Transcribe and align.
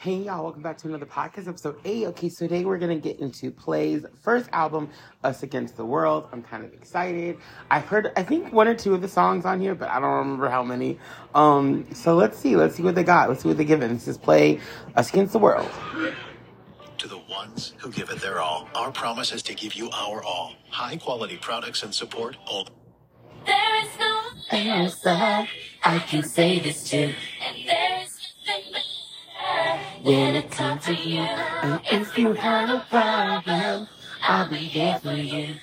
Hey 0.00 0.14
y'all, 0.14 0.44
welcome 0.44 0.62
back 0.62 0.78
to 0.78 0.88
another 0.88 1.04
podcast 1.04 1.46
episode 1.46 1.78
8. 1.84 2.06
Okay, 2.06 2.30
so 2.30 2.46
today 2.46 2.64
we're 2.64 2.78
gonna 2.78 2.96
get 2.96 3.20
into 3.20 3.50
Play's 3.50 4.06
first 4.22 4.48
album, 4.50 4.88
Us 5.24 5.42
Against 5.42 5.76
the 5.76 5.84
World. 5.84 6.26
I'm 6.32 6.42
kind 6.42 6.64
of 6.64 6.72
excited. 6.72 7.36
I've 7.70 7.84
heard 7.84 8.10
I 8.16 8.22
think 8.22 8.50
one 8.50 8.66
or 8.66 8.74
two 8.74 8.94
of 8.94 9.02
the 9.02 9.08
songs 9.08 9.44
on 9.44 9.60
here, 9.60 9.74
but 9.74 9.90
I 9.90 10.00
don't 10.00 10.10
remember 10.10 10.48
how 10.48 10.62
many. 10.62 10.98
Um, 11.34 11.86
so 11.92 12.14
let's 12.14 12.38
see, 12.38 12.56
let's 12.56 12.76
see 12.76 12.82
what 12.82 12.94
they 12.94 13.04
got. 13.04 13.28
Let's 13.28 13.42
see 13.42 13.48
what 13.48 13.58
they 13.58 13.64
give 13.66 13.80
giving. 13.80 13.94
This 13.94 14.08
is 14.08 14.16
Play 14.16 14.60
Us 14.96 15.10
Against 15.10 15.34
the 15.34 15.38
World. 15.38 15.68
To 16.96 17.06
the 17.06 17.18
ones 17.28 17.74
who 17.76 17.92
give 17.92 18.08
it 18.08 18.22
their 18.22 18.40
all, 18.40 18.70
our 18.74 18.90
promise 18.90 19.32
is 19.32 19.42
to 19.42 19.54
give 19.54 19.74
you 19.74 19.90
our 19.90 20.22
all. 20.22 20.54
High 20.70 20.96
quality 20.96 21.36
products 21.36 21.82
and 21.82 21.94
support 21.94 22.38
all 22.46 22.66
There 23.44 23.84
is 23.84 23.98
no 23.98 24.20
Answer 24.50 25.46
I 25.84 25.98
can 26.08 26.24
say 26.24 26.58
this 26.58 26.84
to 26.90 27.12
when 30.02 30.36
it 30.36 30.50
comes 30.50 30.84
to 30.84 30.94
you. 30.94 31.20
And 31.20 31.80
if 31.90 32.18
you 32.18 32.32
have 32.34 32.70
a 32.70 32.84
problem, 32.88 33.88
I'll 34.22 34.48
be 34.48 34.70
there 34.72 34.98
for 34.98 35.12
you. 35.12 35.54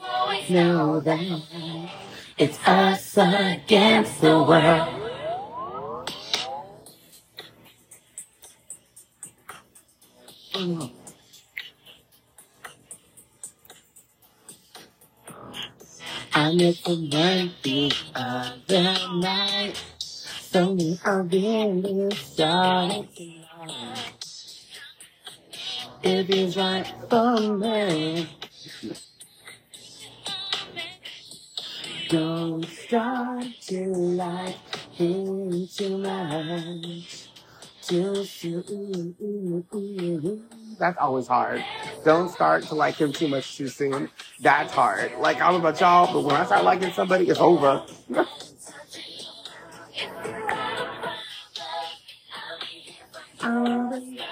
Always 0.00 0.50
Know 0.50 1.00
that 1.00 1.90
it's 2.38 2.58
us 2.66 3.16
against 3.16 4.20
the 4.20 4.42
world. 4.42 4.88
Mm. 10.54 10.92
I 16.32 16.54
met 16.54 16.76
the 16.84 16.96
night 16.96 17.50
the 17.62 17.92
other 18.14 19.16
night. 19.16 19.82
So 20.50 20.76
I 21.04 21.10
really 21.12 22.10
started 22.16 23.08
tonight. 23.14 24.14
It 26.02 26.28
is 26.28 26.56
right 26.56 26.92
for 27.08 27.38
me. 27.38 28.28
Don't 32.08 32.66
start 32.66 33.46
to 33.68 33.86
like 33.94 34.56
him 34.90 35.68
too 35.68 35.98
much. 35.98 37.28
Too 37.82 38.24
soon. 38.24 39.14
That's 40.80 40.98
always 40.98 41.28
hard. 41.28 41.64
Don't 42.04 42.28
start 42.28 42.64
to 42.64 42.74
like 42.74 42.96
him 42.96 43.12
too 43.12 43.28
much 43.28 43.56
too 43.56 43.68
soon. 43.68 44.10
That's 44.40 44.72
hard. 44.72 45.12
Like 45.20 45.36
I 45.36 45.52
don't 45.52 45.62
know 45.62 45.68
about 45.68 45.80
y'all, 45.80 46.12
but 46.12 46.24
when 46.24 46.34
I 46.34 46.44
start 46.44 46.64
liking 46.64 46.90
somebody, 46.90 47.28
it's 47.28 47.38
over. 47.38 47.84
It's 53.42 54.22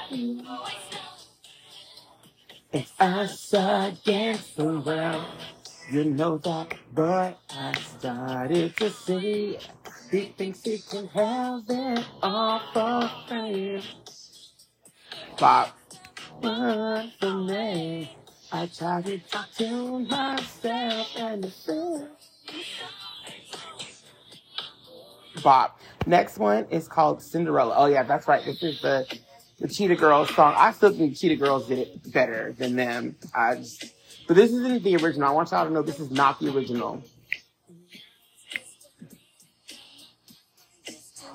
us 3.00 3.54
against 3.54 4.56
the 4.56 4.80
world. 4.80 5.24
You 5.90 6.04
know 6.04 6.36
that, 6.38 6.74
but 6.94 7.38
I 7.50 7.72
started 7.74 8.76
to 8.76 8.90
see 8.90 9.58
he 10.10 10.26
thinks 10.36 10.62
he 10.62 10.78
can 10.78 11.06
have 11.08 11.62
it 11.68 12.04
all 12.22 12.60
for 12.74 13.10
free. 13.28 13.82
But 15.38 15.72
but 16.42 17.06
for 17.18 17.32
me, 17.34 18.14
I 18.52 18.66
try 18.66 19.00
to 19.02 19.18
talk 19.20 19.48
to 19.56 20.00
myself 20.00 21.08
and 21.16 21.44
the 21.44 21.50
fear. 21.50 22.10
Bob. 25.42 25.72
Next 26.06 26.38
one 26.38 26.66
is 26.70 26.88
called 26.88 27.22
Cinderella. 27.22 27.74
Oh 27.76 27.86
yeah, 27.86 28.02
that's 28.02 28.28
right. 28.28 28.44
This 28.44 28.62
is 28.62 28.80
the 28.80 29.06
the 29.58 29.68
Cheetah 29.68 29.96
Girls 29.96 30.32
song. 30.34 30.54
I 30.56 30.72
still 30.72 30.92
think 30.92 31.16
Cheetah 31.16 31.36
Girls 31.36 31.66
did 31.66 31.78
it 31.80 32.12
better 32.12 32.52
than 32.52 32.76
them. 32.76 33.16
I 33.34 33.56
just, 33.56 33.92
but 34.26 34.36
this 34.36 34.52
isn't 34.52 34.84
the 34.84 34.96
original. 34.96 35.28
I 35.28 35.32
want 35.32 35.50
y'all 35.50 35.64
to 35.64 35.70
know 35.72 35.82
this 35.82 36.00
is 36.00 36.10
not 36.10 36.38
the 36.38 36.54
original. 36.54 37.02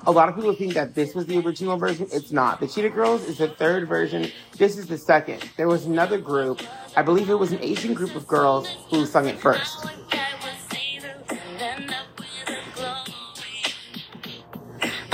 A 0.06 0.12
lot 0.12 0.28
of 0.28 0.34
people 0.34 0.52
think 0.54 0.74
that 0.74 0.94
this 0.94 1.14
was 1.14 1.24
the 1.26 1.38
original 1.38 1.78
version. 1.78 2.06
It's 2.12 2.30
not. 2.30 2.60
The 2.60 2.68
Cheetah 2.68 2.90
Girls 2.90 3.24
is 3.24 3.38
the 3.38 3.48
third 3.48 3.88
version. 3.88 4.30
This 4.58 4.76
is 4.76 4.86
the 4.86 4.98
second. 4.98 5.48
There 5.56 5.66
was 5.66 5.86
another 5.86 6.18
group. 6.18 6.60
I 6.94 7.02
believe 7.02 7.30
it 7.30 7.38
was 7.38 7.52
an 7.52 7.62
Asian 7.62 7.94
group 7.94 8.14
of 8.14 8.26
girls 8.26 8.68
who 8.90 9.06
sung 9.06 9.26
it 9.26 9.38
first. 9.38 9.86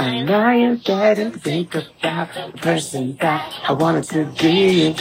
I 0.01 0.23
bed 0.77 1.19
and 1.19 1.43
think 1.43 1.75
about 1.75 2.33
the 2.33 2.57
person 2.57 3.19
that 3.21 3.55
I 3.69 3.75
wanted 3.75 4.05
to 4.05 4.25
be. 4.41 4.97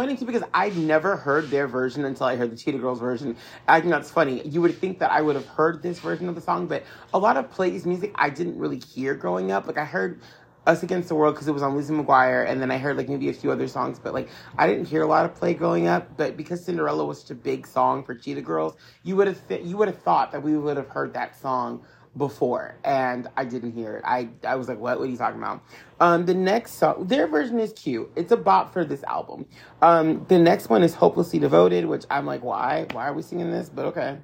Funny 0.00 0.16
too 0.16 0.24
because 0.24 0.42
I'd 0.54 0.78
never 0.78 1.14
heard 1.14 1.50
their 1.50 1.68
version 1.68 2.06
until 2.06 2.24
I 2.24 2.34
heard 2.34 2.50
the 2.50 2.56
Cheetah 2.56 2.78
Girls 2.78 3.00
version. 3.00 3.36
I 3.68 3.80
think 3.80 3.92
that's 3.92 4.10
funny. 4.10 4.40
You 4.48 4.62
would 4.62 4.78
think 4.78 4.98
that 5.00 5.12
I 5.12 5.20
would 5.20 5.36
have 5.36 5.44
heard 5.44 5.82
this 5.82 5.98
version 5.98 6.26
of 6.26 6.34
the 6.34 6.40
song, 6.40 6.68
but 6.68 6.84
a 7.12 7.18
lot 7.18 7.36
of 7.36 7.50
plays 7.50 7.84
music 7.84 8.10
I 8.14 8.30
didn't 8.30 8.58
really 8.58 8.78
hear 8.78 9.14
growing 9.14 9.52
up. 9.52 9.66
Like 9.66 9.76
I 9.76 9.84
heard 9.84 10.22
Us 10.66 10.82
Against 10.82 11.10
the 11.10 11.14
World 11.14 11.34
because 11.34 11.48
it 11.48 11.52
was 11.52 11.62
on 11.62 11.76
Lizzie 11.76 11.92
McGuire, 11.92 12.48
and 12.48 12.62
then 12.62 12.70
I 12.70 12.78
heard 12.78 12.96
like 12.96 13.10
maybe 13.10 13.28
a 13.28 13.34
few 13.34 13.52
other 13.52 13.68
songs, 13.68 13.98
but 13.98 14.14
like 14.14 14.30
I 14.56 14.66
didn't 14.66 14.86
hear 14.86 15.02
a 15.02 15.06
lot 15.06 15.26
of 15.26 15.34
play 15.34 15.52
growing 15.52 15.86
up. 15.86 16.16
But 16.16 16.34
because 16.34 16.64
Cinderella 16.64 17.04
was 17.04 17.20
such 17.20 17.32
a 17.32 17.34
big 17.34 17.66
song 17.66 18.02
for 18.02 18.14
Cheetah 18.14 18.40
Girls, 18.40 18.76
you 19.02 19.16
would 19.16 19.26
have 19.26 19.48
th- 19.48 19.66
you 19.66 19.76
would 19.76 19.88
have 19.88 20.00
thought 20.00 20.32
that 20.32 20.42
we 20.42 20.56
would 20.56 20.78
have 20.78 20.88
heard 20.88 21.12
that 21.12 21.38
song 21.38 21.84
before, 22.16 22.76
and 22.84 23.28
I 23.36 23.44
didn't 23.44 23.72
hear 23.72 23.96
it. 23.96 24.04
I 24.06 24.28
I 24.44 24.56
was 24.56 24.68
like, 24.68 24.78
what? 24.78 24.98
What 24.98 25.08
are 25.08 25.10
you 25.10 25.16
talking 25.16 25.40
about? 25.40 25.62
Um, 26.00 26.26
the 26.26 26.34
next 26.34 26.72
song, 26.74 27.06
their 27.06 27.26
version 27.26 27.60
is 27.60 27.72
cute. 27.72 28.10
It's 28.16 28.32
a 28.32 28.36
bop 28.36 28.72
for 28.72 28.84
this 28.84 29.02
album. 29.04 29.46
Um, 29.82 30.24
the 30.28 30.38
next 30.38 30.68
one 30.68 30.82
is 30.82 30.94
Hopelessly 30.94 31.38
Devoted, 31.38 31.86
which 31.86 32.04
I'm 32.10 32.26
like, 32.26 32.42
why? 32.44 32.86
Why 32.92 33.08
are 33.08 33.14
we 33.14 33.22
singing 33.22 33.50
this? 33.50 33.68
But 33.68 33.86
okay. 33.86 34.18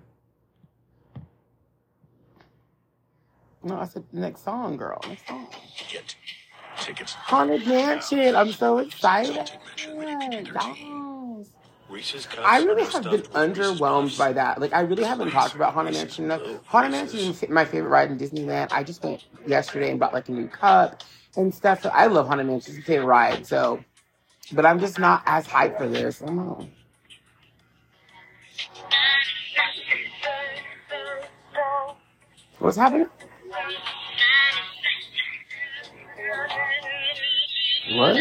No, 3.64 3.78
I 3.78 3.86
said 3.86 4.04
the 4.12 4.20
next 4.20 4.44
song, 4.44 4.76
girl. 4.76 5.00
Next 5.08 5.26
song. 5.26 5.48
get 5.90 6.16
tickets. 6.78 7.14
Haunted 7.14 7.66
Mansion. 7.66 8.36
I'm 8.36 8.52
so 8.52 8.78
excited. 8.78 9.50
I 11.88 12.62
really 12.64 12.82
have 12.84 12.92
been 12.92 13.02
stuffed 13.02 13.10
with 13.10 13.34
Reese's 13.34 13.80
underwhelmed 13.80 14.18
by 14.18 14.32
that. 14.32 14.60
Like, 14.60 14.72
I 14.72 14.80
really 14.80 15.04
haven't 15.04 15.30
talked 15.30 15.54
about 15.54 15.72
Haunted 15.72 15.94
Mansion 15.94 16.24
enough. 16.24 16.42
Haunted. 16.66 16.92
Mansion 16.92 17.20
is 17.20 17.48
my 17.48 17.64
favorite 17.64 17.90
ride 17.90 18.10
in 18.10 18.18
Disneyland. 18.18 18.72
I 18.72 18.82
just 18.82 19.02
went 19.02 19.24
yesterday 19.46 19.90
and 19.90 20.00
bought 20.00 20.12
like 20.12 20.28
a 20.28 20.32
new 20.32 20.48
cup 20.48 21.02
and 21.36 21.54
stuff. 21.54 21.82
So 21.82 21.90
I 21.90 22.06
love 22.06 22.26
Haunted 22.26 22.46
Mansion. 22.46 22.74
It's 22.76 22.78
my 22.78 22.84
favorite 22.84 23.06
ride. 23.06 23.46
So, 23.46 23.84
but 24.52 24.66
I'm 24.66 24.80
just 24.80 24.98
not 24.98 25.22
as 25.26 25.46
hyped 25.46 25.78
for 25.78 25.88
this. 25.88 26.22
I 26.22 26.26
don't 26.26 26.36
know. 26.36 26.68
What's 32.58 32.76
happening? 32.76 33.08
What? 37.92 38.16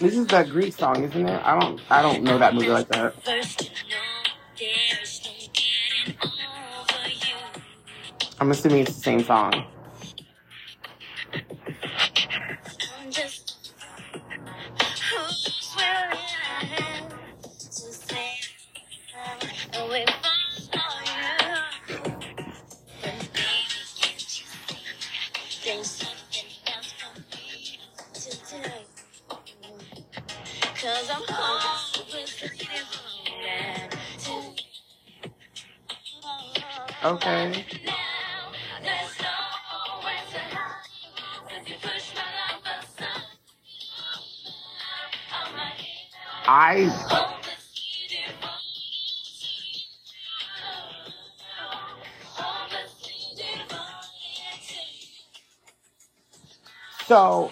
This 0.00 0.16
is 0.16 0.26
that 0.28 0.48
Grease 0.48 0.76
song, 0.76 1.02
isn't 1.02 1.28
it? 1.28 1.42
I 1.44 1.58
don't. 1.58 1.80
I 1.90 2.02
don't 2.02 2.22
know 2.22 2.38
that 2.38 2.54
movie 2.54 2.68
like 2.68 2.88
that. 2.88 3.14
I'm 8.40 8.50
assuming 8.52 8.82
it's 8.82 8.94
the 8.94 9.00
same 9.00 9.24
song. 9.24 9.64
So 57.08 57.50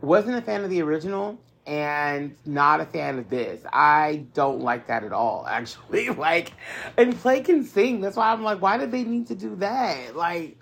wasn't 0.00 0.36
a 0.36 0.42
fan 0.42 0.64
of 0.64 0.70
the 0.70 0.82
original 0.82 1.38
and 1.64 2.34
not 2.44 2.80
a 2.80 2.86
fan 2.86 3.20
of 3.20 3.30
this. 3.30 3.62
I 3.72 4.26
don't 4.34 4.60
like 4.60 4.88
that 4.88 5.04
at 5.04 5.12
all, 5.12 5.46
actually. 5.48 6.10
Like, 6.10 6.52
and 6.96 7.16
Play 7.16 7.40
can 7.40 7.64
sing. 7.64 8.00
That's 8.00 8.16
why 8.16 8.32
I'm 8.32 8.42
like, 8.42 8.60
why 8.60 8.76
did 8.76 8.90
they 8.90 9.04
need 9.04 9.28
to 9.28 9.34
do 9.34 9.54
that? 9.56 10.16
Like, 10.16 10.58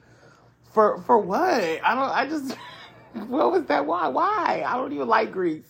for 0.73 1.01
for 1.03 1.19
what? 1.19 1.41
I 1.43 1.95
don't. 1.95 2.11
I 2.11 2.27
just. 2.29 2.57
What 3.13 3.51
was 3.51 3.65
that? 3.65 3.87
Why? 3.87 4.07
Why? 4.07 4.63
I 4.65 4.77
don't 4.77 4.93
even 4.93 5.09
like 5.09 5.33
grease. 5.33 5.67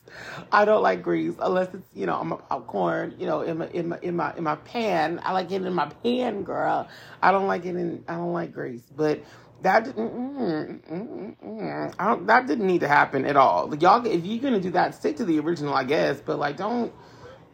I 0.52 0.66
don't 0.66 0.82
like 0.82 1.02
grease 1.02 1.32
unless 1.40 1.72
it's 1.72 1.88
you 1.94 2.04
know 2.04 2.20
I'm 2.20 2.32
a 2.32 2.36
popcorn. 2.36 3.14
You 3.18 3.24
know 3.24 3.40
in 3.40 3.56
my 3.56 3.68
in 3.68 3.88
my 3.88 3.98
in 4.02 4.14
my 4.14 4.36
in 4.36 4.44
my 4.44 4.56
pan. 4.56 5.22
I 5.24 5.32
like 5.32 5.50
it 5.50 5.62
in 5.62 5.72
my 5.72 5.86
pan, 5.86 6.42
girl. 6.42 6.86
I 7.22 7.32
don't 7.32 7.46
like 7.46 7.64
it 7.64 7.76
in. 7.76 8.04
I 8.08 8.16
don't 8.16 8.34
like 8.34 8.52
grease. 8.52 8.82
But 8.94 9.24
that 9.62 9.84
didn't. 9.84 10.10
Mm, 10.12 10.82
mm, 10.82 10.92
mm, 10.92 11.36
mm. 11.44 11.96
Don't, 11.98 12.26
that 12.28 12.46
didn't 12.46 12.66
need 12.66 12.80
to 12.80 12.88
happen 12.88 13.26
at 13.26 13.36
all. 13.36 13.68
Like, 13.68 13.82
y'all, 13.82 14.06
if 14.06 14.24
you're 14.24 14.42
gonna 14.42 14.60
do 14.60 14.70
that, 14.72 14.94
stick 14.94 15.16
to 15.18 15.24
the 15.26 15.40
original, 15.40 15.74
I 15.74 15.84
guess. 15.84 16.20
But 16.20 16.38
like, 16.38 16.56
don't. 16.56 16.92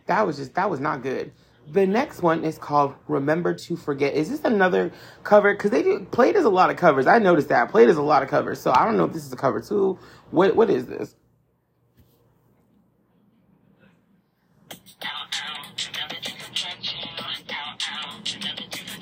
That 0.06 0.26
was 0.26 0.36
just 0.38 0.54
that 0.54 0.70
was 0.70 0.80
not 0.80 1.02
good. 1.02 1.32
The 1.72 1.86
next 1.86 2.22
one 2.22 2.44
is 2.44 2.58
called 2.58 2.94
"Remember 3.08 3.54
to 3.54 3.76
Forget." 3.76 4.14
Is 4.14 4.30
this 4.30 4.42
another 4.44 4.92
cover? 5.24 5.54
Because 5.54 5.70
they 5.72 5.82
do 5.82 6.06
Play 6.12 6.32
does 6.32 6.44
a 6.46 6.50
lot 6.50 6.70
of 6.70 6.76
covers. 6.76 7.06
I 7.06 7.18
noticed 7.20 7.48
that 7.50 7.70
Play 7.70 7.86
does 7.86 7.96
a 7.98 8.02
lot 8.02 8.22
of 8.22 8.30
covers. 8.30 8.60
So 8.60 8.72
I 8.72 8.84
don't 8.84 8.96
know 8.98 9.04
if 9.04 9.12
this 9.14 9.26
is 9.26 9.32
a 9.32 9.36
cover 9.36 9.60
too. 9.62 9.98
What 10.30 10.56
what 10.56 10.70
is 10.70 10.86
this? 10.86 11.16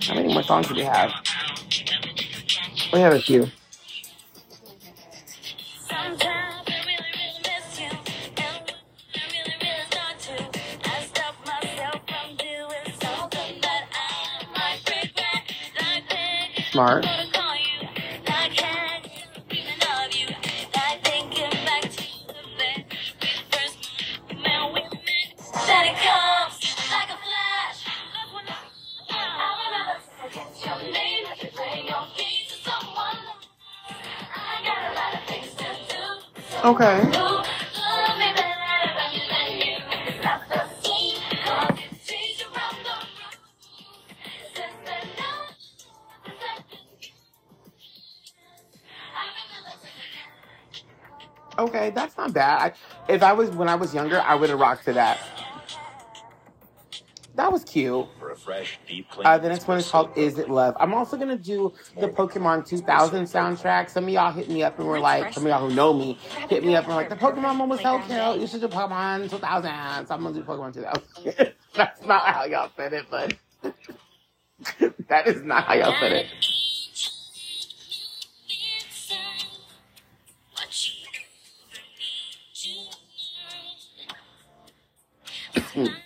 How 0.00 0.14
many 0.14 0.32
more 0.32 0.42
songs 0.44 0.68
do 0.68 0.74
we 0.74 0.82
have? 0.82 1.12
We 2.94 3.00
have 3.00 3.14
a 3.14 3.20
few. 3.20 3.48
Sometimes 16.74 17.23
to 36.64 37.04
Okay, 51.56 51.90
that's 51.90 52.16
not 52.16 52.32
bad. 52.32 52.72
I, 53.08 53.12
if 53.12 53.22
I 53.22 53.32
was 53.32 53.50
when 53.50 53.68
I 53.68 53.76
was 53.76 53.94
younger, 53.94 54.20
I 54.20 54.34
would 54.34 54.50
have 54.50 54.58
rocked 54.58 54.86
to 54.86 54.92
that. 54.94 55.20
That 57.36 57.52
was 57.52 57.62
cute. 57.64 58.06
For 58.44 58.50
a 58.50 58.54
fresh, 58.56 58.78
deep 58.86 59.10
clean. 59.10 59.26
Uh, 59.26 59.38
the 59.38 59.48
next 59.48 59.66
one 59.66 59.78
is 59.78 59.90
called 59.90 60.10
"Is 60.16 60.38
It 60.38 60.48
Love." 60.50 60.76
I'm 60.80 60.94
also 60.94 61.16
gonna 61.16 61.36
do 61.36 61.72
the 61.98 62.08
Pokemon 62.08 62.66
2000 62.66 63.24
soundtrack. 63.24 63.90
Some 63.90 64.04
of 64.04 64.10
y'all 64.10 64.32
hit 64.32 64.48
me 64.48 64.62
up 64.62 64.78
and 64.78 64.88
were 64.88 65.00
like, 65.00 65.32
some 65.32 65.44
of 65.44 65.50
y'all 65.50 65.68
who 65.68 65.74
know 65.74 65.92
me 65.92 66.18
hit 66.48 66.64
me 66.64 66.76
up 66.76 66.84
and 66.84 66.94
were 66.94 67.00
like, 67.00 67.08
"The 67.08 67.16
Pokemon 67.16 67.58
one 67.58 67.68
was 67.68 67.80
so 67.80 67.98
cute. 68.00 68.40
You 68.40 68.46
should 68.46 68.60
do 68.60 68.68
Pokemon 68.68 69.30
2000." 69.30 70.06
So 70.06 70.14
I'm 70.14 70.22
gonna 70.22 70.34
do 70.34 70.42
Pokemon 70.42 70.74
2000. 70.74 71.54
That's 71.74 72.02
not 72.02 72.22
how 72.26 72.44
y'all 72.44 72.70
said 72.76 72.92
it, 72.92 73.06
but 73.10 73.34
that 75.08 75.26
is 75.26 75.42
not 75.42 75.64
how 75.64 75.74
y'all 75.74 75.94
said 76.00 76.12
it. 76.12 76.26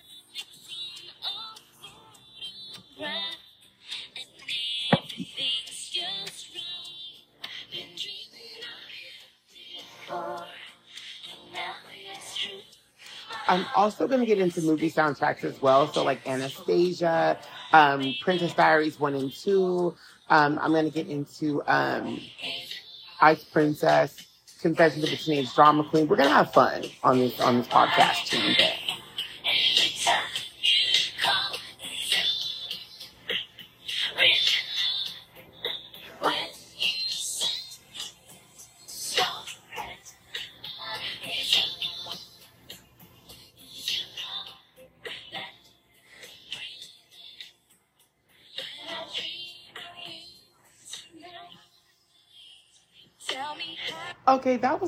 I'm 13.46 13.66
also 13.74 14.06
gonna 14.06 14.26
get 14.26 14.38
into 14.38 14.60
movie 14.62 14.90
soundtracks 14.90 15.44
as 15.44 15.60
well. 15.62 15.90
So 15.92 16.04
like 16.04 16.26
Anastasia, 16.26 17.38
um, 17.72 18.14
Princess 18.20 18.54
Diaries 18.54 19.00
one 19.00 19.14
and 19.14 19.32
two. 19.32 19.94
Um, 20.28 20.58
I'm 20.60 20.72
gonna 20.72 20.90
get 20.90 21.08
into 21.08 21.62
um, 21.66 22.20
Ice 23.20 23.44
Princess, 23.44 24.26
Confessions 24.60 25.04
of 25.04 25.12
a 25.12 25.16
Teenage 25.16 25.54
Drama 25.54 25.84
Queen. 25.84 26.06
We're 26.08 26.16
gonna 26.16 26.30
have 26.30 26.52
fun 26.52 26.84
on 27.02 27.18
this 27.18 27.40
on 27.40 27.58
this 27.58 27.68
podcast 27.68 28.24
today. 28.28 28.77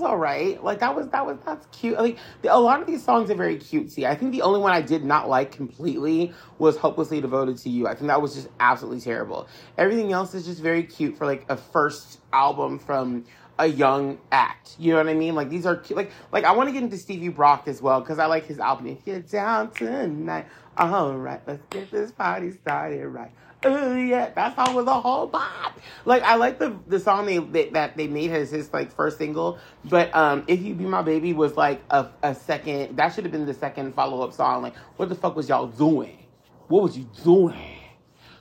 Was 0.00 0.08
all 0.08 0.16
right. 0.16 0.62
Like 0.62 0.80
that 0.80 0.94
was 0.94 1.08
that 1.08 1.26
was 1.26 1.38
that's 1.44 1.66
cute. 1.76 1.98
Like 1.98 2.18
the, 2.42 2.54
a 2.54 2.56
lot 2.56 2.80
of 2.80 2.86
these 2.86 3.02
songs 3.02 3.30
are 3.30 3.34
very 3.34 3.56
cutesy. 3.56 4.04
I 4.04 4.14
think 4.14 4.32
the 4.32 4.42
only 4.42 4.60
one 4.60 4.72
I 4.72 4.80
did 4.80 5.04
not 5.04 5.28
like 5.28 5.52
completely 5.52 6.32
was 6.58 6.76
"Hopelessly 6.76 7.20
Devoted 7.20 7.58
to 7.58 7.70
You." 7.70 7.86
I 7.86 7.94
think 7.94 8.08
that 8.08 8.20
was 8.20 8.34
just 8.34 8.48
absolutely 8.58 9.00
terrible. 9.00 9.46
Everything 9.78 10.12
else 10.12 10.34
is 10.34 10.46
just 10.46 10.60
very 10.60 10.82
cute 10.82 11.16
for 11.16 11.26
like 11.26 11.44
a 11.48 11.56
first 11.56 12.20
album 12.32 12.78
from 12.78 13.24
a 13.58 13.66
young 13.66 14.18
act. 14.32 14.76
You 14.78 14.92
know 14.92 14.98
what 14.98 15.08
I 15.08 15.14
mean? 15.14 15.34
Like 15.34 15.50
these 15.50 15.66
are 15.66 15.76
cute. 15.76 15.96
like 15.96 16.10
like 16.32 16.44
I 16.44 16.52
want 16.52 16.68
to 16.68 16.72
get 16.72 16.82
into 16.82 16.96
Stevie 16.96 17.28
Brock 17.28 17.64
as 17.66 17.82
well 17.82 18.00
because 18.00 18.18
I 18.18 18.26
like 18.26 18.46
his 18.46 18.58
album. 18.58 18.86
If 18.86 19.06
you're 19.06 19.20
down 19.20 19.70
tonight, 19.70 20.46
all 20.76 21.16
right, 21.16 21.40
let's 21.46 21.62
get 21.70 21.90
this 21.90 22.10
party 22.10 22.52
started 22.52 23.06
right. 23.06 23.30
Oh 23.62 23.94
yeah, 23.94 24.30
that 24.30 24.56
song 24.56 24.74
was 24.74 24.86
a 24.86 25.00
whole 25.00 25.26
bop. 25.26 25.78
Like 26.06 26.22
I 26.22 26.36
like 26.36 26.58
the 26.58 26.74
the 26.86 26.98
song 26.98 27.26
they, 27.26 27.38
they 27.38 27.68
that 27.70 27.94
they 27.96 28.08
made 28.08 28.30
as 28.30 28.50
his 28.50 28.72
like 28.72 28.90
first 28.90 29.18
single, 29.18 29.58
but 29.84 30.14
um, 30.16 30.44
if 30.46 30.62
you 30.62 30.74
be 30.74 30.84
my 30.84 31.02
baby 31.02 31.34
was 31.34 31.56
like 31.56 31.82
a 31.90 32.08
a 32.22 32.34
second. 32.34 32.96
That 32.96 33.12
should 33.12 33.24
have 33.24 33.32
been 33.32 33.44
the 33.44 33.54
second 33.54 33.94
follow 33.94 34.22
up 34.22 34.32
song. 34.32 34.62
Like 34.62 34.76
what 34.96 35.10
the 35.10 35.14
fuck 35.14 35.36
was 35.36 35.48
y'all 35.48 35.66
doing? 35.66 36.18
What 36.68 36.84
was 36.84 36.96
you 36.96 37.06
doing? 37.22 37.80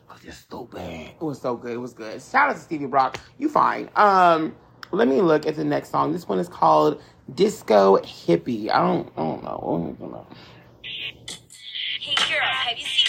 Cause 0.07 0.23
you're 0.23 0.33
stupid. 0.33 0.81
It 0.81 1.21
was 1.21 1.41
so 1.41 1.55
good. 1.57 1.71
It 1.71 1.77
was 1.77 1.93
good. 1.93 2.21
Shout 2.21 2.49
out 2.49 2.55
to 2.55 2.61
Stevie 2.61 2.85
Brock. 2.85 3.19
You 3.37 3.49
fine. 3.49 3.89
Um, 3.97 4.55
let 4.91 5.07
me 5.07 5.19
look 5.21 5.45
at 5.45 5.55
the 5.55 5.65
next 5.65 5.89
song. 5.89 6.13
This 6.13 6.27
one 6.27 6.39
is 6.39 6.47
called 6.47 7.01
Disco 7.35 7.97
Hippie. 7.97 8.69
I 8.69 8.79
don't, 8.79 9.11
I 9.17 9.21
don't 9.21 9.43
know. 9.43 9.95
I 9.97 9.99
don't 9.99 10.11
know. 10.11 10.27
Hey 12.01 12.15
girl, 12.33 12.39
have 12.41 12.77
you 12.77 12.85
seen 12.85 13.08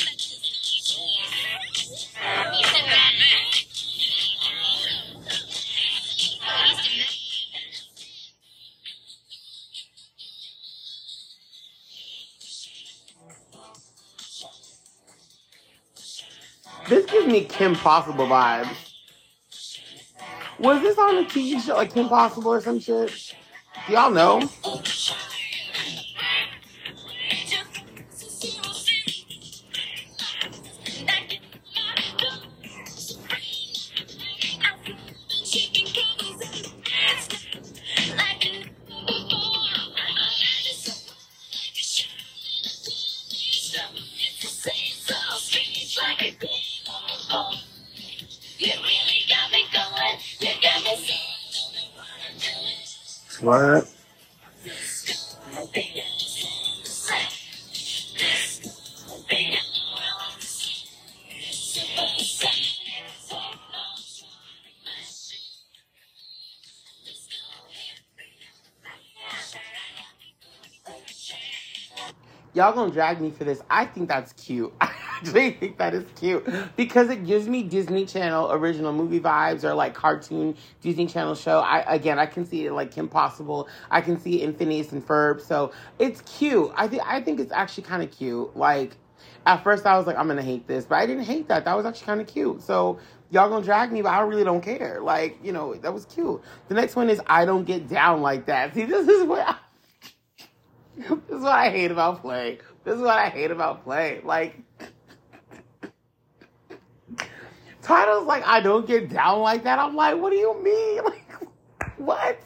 This 16.90 17.06
gives 17.06 17.28
me 17.28 17.44
Kim 17.44 17.76
Possible 17.76 18.26
vibes. 18.26 18.66
Was 20.58 20.82
this 20.82 20.98
on 20.98 21.18
a 21.18 21.22
TV 21.22 21.64
show 21.64 21.76
like 21.76 21.94
Kim 21.94 22.08
Possible 22.08 22.50
or 22.50 22.60
some 22.60 22.80
shit? 22.80 23.36
Y'all 23.88 24.10
know? 24.10 24.40
Y'all 72.52 72.72
gonna 72.72 72.90
drag 72.90 73.20
me 73.20 73.30
for 73.30 73.44
this. 73.44 73.62
I 73.70 73.84
think 73.86 74.08
that's 74.08 74.32
cute. 74.32 74.72
I 74.80 74.92
actually 75.16 75.52
think 75.52 75.78
that 75.78 75.94
is 75.94 76.04
cute 76.16 76.44
because 76.76 77.08
it 77.08 77.24
gives 77.24 77.46
me 77.48 77.62
Disney 77.62 78.04
Channel 78.06 78.50
original 78.50 78.92
movie 78.92 79.20
vibes 79.20 79.62
or 79.62 79.72
like 79.74 79.94
cartoon 79.94 80.56
Disney 80.80 81.06
Channel 81.06 81.36
show. 81.36 81.60
I 81.60 81.80
again, 81.82 82.18
I 82.18 82.26
can 82.26 82.44
see 82.44 82.66
it 82.66 82.72
like 82.72 82.90
Kim 82.90 83.08
Possible. 83.08 83.68
I 83.88 84.00
can 84.00 84.18
see 84.18 84.42
it 84.42 84.48
in 84.48 84.54
Phineas 84.54 84.90
and 84.90 85.06
Ferb. 85.06 85.40
So 85.40 85.72
it's 86.00 86.22
cute. 86.22 86.72
I 86.74 86.88
think 86.88 87.02
I 87.06 87.20
think 87.20 87.38
it's 87.38 87.52
actually 87.52 87.84
kind 87.84 88.02
of 88.02 88.10
cute. 88.10 88.56
Like 88.56 88.96
at 89.46 89.62
first, 89.62 89.86
I 89.86 89.96
was 89.96 90.08
like, 90.08 90.16
I'm 90.16 90.26
gonna 90.26 90.42
hate 90.42 90.66
this, 90.66 90.86
but 90.86 90.96
I 90.96 91.06
didn't 91.06 91.24
hate 91.24 91.46
that. 91.48 91.64
That 91.64 91.76
was 91.76 91.86
actually 91.86 92.06
kind 92.06 92.20
of 92.20 92.26
cute. 92.26 92.62
So 92.62 92.98
y'all 93.30 93.48
gonna 93.48 93.64
drag 93.64 93.92
me, 93.92 94.02
but 94.02 94.10
I 94.10 94.22
really 94.22 94.44
don't 94.44 94.60
care. 94.60 95.00
Like 95.00 95.38
you 95.44 95.52
know, 95.52 95.74
that 95.74 95.94
was 95.94 96.04
cute. 96.06 96.42
The 96.66 96.74
next 96.74 96.96
one 96.96 97.10
is 97.10 97.20
I 97.28 97.44
don't 97.44 97.64
get 97.64 97.88
down 97.88 98.22
like 98.22 98.46
that. 98.46 98.74
See, 98.74 98.86
this 98.86 99.06
is 99.06 99.22
what. 99.24 99.46
I, 99.46 99.54
this 100.96 101.08
is 101.08 101.42
what 101.42 101.52
I 101.52 101.70
hate 101.70 101.90
about 101.90 102.20
play. 102.20 102.58
This 102.84 102.96
is 102.96 103.00
what 103.00 103.18
I 103.18 103.28
hate 103.28 103.50
about 103.50 103.84
play. 103.84 104.20
Like, 104.24 104.60
titles 107.82 108.26
like 108.26 108.46
I 108.46 108.60
don't 108.60 108.86
get 108.86 109.08
down 109.08 109.40
like 109.40 109.64
that. 109.64 109.78
I'm 109.78 109.94
like, 109.94 110.16
what 110.16 110.30
do 110.30 110.36
you 110.36 110.62
mean? 110.62 111.02
Like, 111.80 111.98
what? 111.98 112.40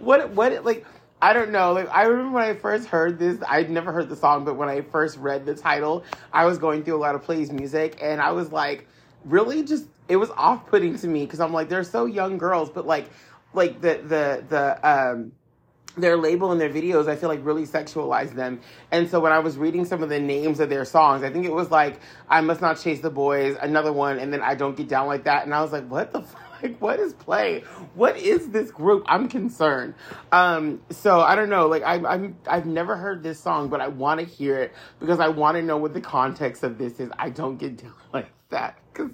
What? 0.00 0.30
What? 0.30 0.64
Like, 0.64 0.84
I 1.20 1.32
don't 1.32 1.50
know. 1.50 1.72
Like, 1.72 1.88
I 1.90 2.04
remember 2.04 2.32
when 2.32 2.44
I 2.44 2.54
first 2.54 2.86
heard 2.88 3.18
this. 3.18 3.38
I'd 3.48 3.70
never 3.70 3.92
heard 3.92 4.08
the 4.08 4.16
song, 4.16 4.44
but 4.44 4.56
when 4.56 4.68
I 4.68 4.80
first 4.80 5.16
read 5.16 5.46
the 5.46 5.54
title, 5.54 6.04
I 6.32 6.44
was 6.44 6.58
going 6.58 6.84
through 6.84 6.96
a 6.96 7.02
lot 7.02 7.14
of 7.14 7.22
plays 7.22 7.50
music, 7.52 7.98
and 8.00 8.20
I 8.20 8.32
was 8.32 8.52
like, 8.52 8.86
really, 9.24 9.62
just 9.64 9.86
it 10.08 10.16
was 10.16 10.30
off 10.30 10.66
putting 10.66 10.96
to 10.98 11.08
me 11.08 11.24
because 11.24 11.40
I'm 11.40 11.52
like, 11.52 11.68
they're 11.68 11.84
so 11.84 12.06
young 12.06 12.38
girls, 12.38 12.70
but 12.70 12.86
like, 12.86 13.10
like 13.54 13.80
the 13.80 14.00
the 14.04 14.44
the 14.48 14.88
um 14.88 15.32
their 15.96 16.16
label 16.16 16.52
and 16.52 16.60
their 16.60 16.70
videos, 16.70 17.08
I 17.08 17.16
feel 17.16 17.28
like 17.28 17.44
really 17.44 17.66
sexualize 17.66 18.34
them. 18.34 18.60
And 18.90 19.08
so 19.08 19.20
when 19.20 19.32
I 19.32 19.38
was 19.38 19.56
reading 19.56 19.84
some 19.84 20.02
of 20.02 20.08
the 20.08 20.20
names 20.20 20.60
of 20.60 20.68
their 20.68 20.84
songs, 20.84 21.22
I 21.22 21.30
think 21.30 21.46
it 21.46 21.52
was 21.52 21.70
like 21.70 22.00
I 22.28 22.40
Must 22.40 22.60
Not 22.60 22.78
Chase 22.78 23.00
the 23.00 23.10
Boys, 23.10 23.56
another 23.60 23.92
one, 23.92 24.18
and 24.18 24.32
then 24.32 24.42
I 24.42 24.54
Don't 24.54 24.76
Get 24.76 24.88
Down 24.88 25.06
Like 25.06 25.24
That. 25.24 25.44
And 25.44 25.54
I 25.54 25.62
was 25.62 25.72
like, 25.72 25.88
what 25.88 26.12
the 26.12 26.22
fuck? 26.22 26.42
Like, 26.62 26.80
what 26.80 26.98
is 26.98 27.12
play? 27.12 27.60
What 27.94 28.16
is 28.16 28.48
this 28.48 28.70
group? 28.70 29.04
I'm 29.06 29.28
concerned. 29.28 29.94
Um, 30.32 30.80
so 30.90 31.20
I 31.20 31.34
don't 31.34 31.50
know. 31.50 31.66
Like 31.66 31.82
I, 31.82 31.94
I'm, 32.06 32.36
I've 32.46 32.66
never 32.66 32.96
heard 32.96 33.22
this 33.22 33.38
song, 33.38 33.68
but 33.68 33.80
I 33.80 33.88
want 33.88 34.20
to 34.20 34.26
hear 34.26 34.58
it 34.60 34.72
because 34.98 35.20
I 35.20 35.28
want 35.28 35.56
to 35.56 35.62
know 35.62 35.76
what 35.76 35.92
the 35.92 36.00
context 36.00 36.62
of 36.62 36.78
this 36.78 36.98
is. 36.98 37.10
I 37.18 37.28
don't 37.30 37.58
get 37.58 37.76
down 37.82 37.92
like 38.12 38.30
that 38.48 38.78
because 38.92 39.10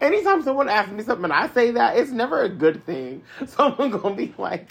anytime 0.00 0.42
someone 0.42 0.68
asks 0.68 0.92
me 0.92 1.02
something 1.02 1.24
and 1.24 1.32
I 1.32 1.48
say 1.48 1.72
that, 1.72 1.96
it's 1.96 2.10
never 2.10 2.42
a 2.42 2.48
good 2.48 2.84
thing. 2.84 3.22
Someone 3.46 3.90
gonna 3.90 4.14
be 4.14 4.34
like, 4.38 4.68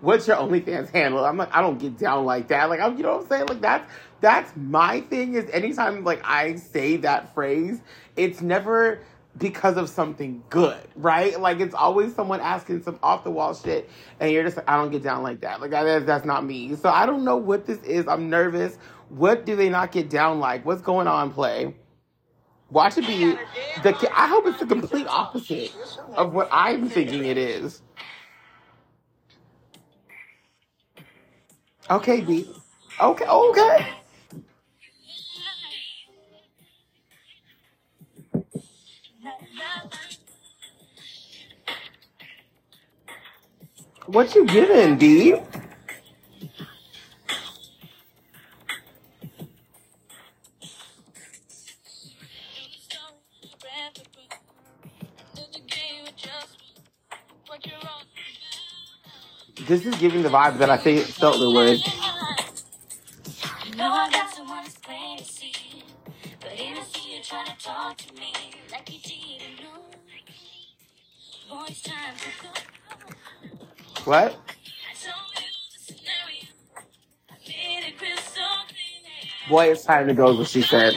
"What's 0.00 0.26
your 0.26 0.36
OnlyFans 0.36 0.90
handle?" 0.90 1.24
I'm 1.24 1.36
like, 1.36 1.54
I 1.54 1.60
don't 1.60 1.78
get 1.78 1.98
down 1.98 2.24
like 2.24 2.48
that. 2.48 2.68
Like, 2.68 2.80
I'm, 2.80 2.96
you 2.96 3.02
know 3.02 3.16
what 3.16 3.22
I'm 3.22 3.28
saying? 3.28 3.46
Like 3.46 3.60
that's 3.60 3.90
that's 4.20 4.52
my 4.56 5.00
thing. 5.02 5.34
Is 5.34 5.48
anytime 5.50 6.04
like 6.04 6.22
I 6.24 6.56
say 6.56 6.96
that 6.98 7.34
phrase, 7.34 7.80
it's 8.16 8.40
never 8.40 9.00
because 9.36 9.76
of 9.76 9.88
something 9.88 10.42
good, 10.48 10.80
right? 10.96 11.38
Like 11.40 11.60
it's 11.60 11.74
always 11.74 12.14
someone 12.14 12.40
asking 12.40 12.82
some 12.82 12.98
off 13.02 13.24
the 13.24 13.30
wall 13.30 13.54
shit, 13.54 13.90
and 14.20 14.30
you're 14.30 14.44
just 14.44 14.56
like, 14.56 14.68
I 14.68 14.76
don't 14.76 14.90
get 14.90 15.02
down 15.02 15.22
like 15.22 15.40
that. 15.40 15.60
Like 15.60 15.72
I, 15.74 15.98
that's 16.00 16.24
not 16.24 16.44
me. 16.44 16.76
So 16.76 16.88
I 16.88 17.06
don't 17.06 17.24
know 17.24 17.36
what 17.36 17.66
this 17.66 17.82
is. 17.82 18.06
I'm 18.08 18.30
nervous. 18.30 18.78
What 19.08 19.44
do 19.44 19.56
they 19.56 19.68
not 19.68 19.92
get 19.92 20.08
down 20.08 20.40
like? 20.40 20.64
What's 20.64 20.82
going 20.82 21.06
on? 21.06 21.32
Play. 21.32 21.74
Watch 22.70 22.98
it 22.98 23.06
be 23.06 23.36
the. 23.82 24.10
I 24.12 24.26
hope 24.26 24.46
it's 24.46 24.58
the 24.58 24.66
complete 24.66 25.06
opposite 25.06 25.72
of 26.14 26.32
what 26.32 26.48
I'm 26.50 26.88
thinking 26.88 27.24
it 27.24 27.38
is. 27.38 27.82
Okay, 31.90 32.22
B. 32.22 32.48
Okay, 32.98 33.26
okay. 33.26 33.86
What 44.06 44.34
you 44.34 44.46
giving, 44.46 44.96
B? 44.96 45.34
This 59.66 59.86
is 59.86 59.94
giving 59.96 60.22
the 60.22 60.28
vibe 60.28 60.58
that 60.58 60.68
I 60.68 60.76
think 60.76 61.06
felt 61.06 61.36
it 61.36 61.46
would. 61.46 61.80
No, 63.78 63.90
I 63.90 64.10
got 64.10 64.30
someone 64.34 64.62
that's 64.62 64.76
plain 64.76 65.16
to 65.16 65.24
see. 65.24 65.52
But 66.38 66.52
even 66.52 66.84
see 66.84 67.16
you 67.16 67.22
trying 67.22 67.46
to 67.46 67.56
talk 67.58 67.96
to 67.96 68.14
me 68.14 68.32
like 68.70 68.92
you 68.92 68.98
didn't 69.00 69.62
know. 69.62 69.80
Boy, 71.48 71.64
it's 71.68 71.80
time 71.80 72.14
to 72.14 72.28
go. 72.42 72.48
What? 74.04 74.24
I 74.24 74.94
told 75.02 75.32
you 75.34 75.46
the 75.72 75.78
scenario. 75.82 76.44
I 77.30 77.34
made 77.48 77.88
it 77.88 77.98
crystal 77.98 78.44
clear. 78.68 79.48
Boy, 79.48 79.70
it's 79.72 79.84
time 79.84 80.06
to 80.08 80.14
go, 80.14 80.32
is 80.32 80.38
what 80.38 80.48
she 80.48 80.60
said. 80.60 80.94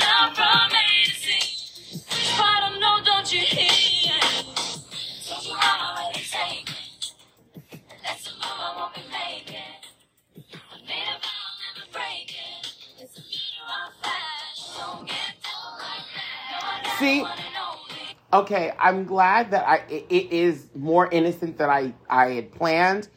Okay, 18.38 18.72
I'm 18.78 19.06
glad 19.06 19.50
that 19.50 19.68
I 19.68 19.78
it, 19.90 20.06
it 20.10 20.32
is 20.32 20.68
more 20.76 21.10
innocent 21.12 21.58
than 21.58 21.72
I 21.72 21.92
I 22.08 22.34
had 22.34 22.52
planned. 22.52 23.08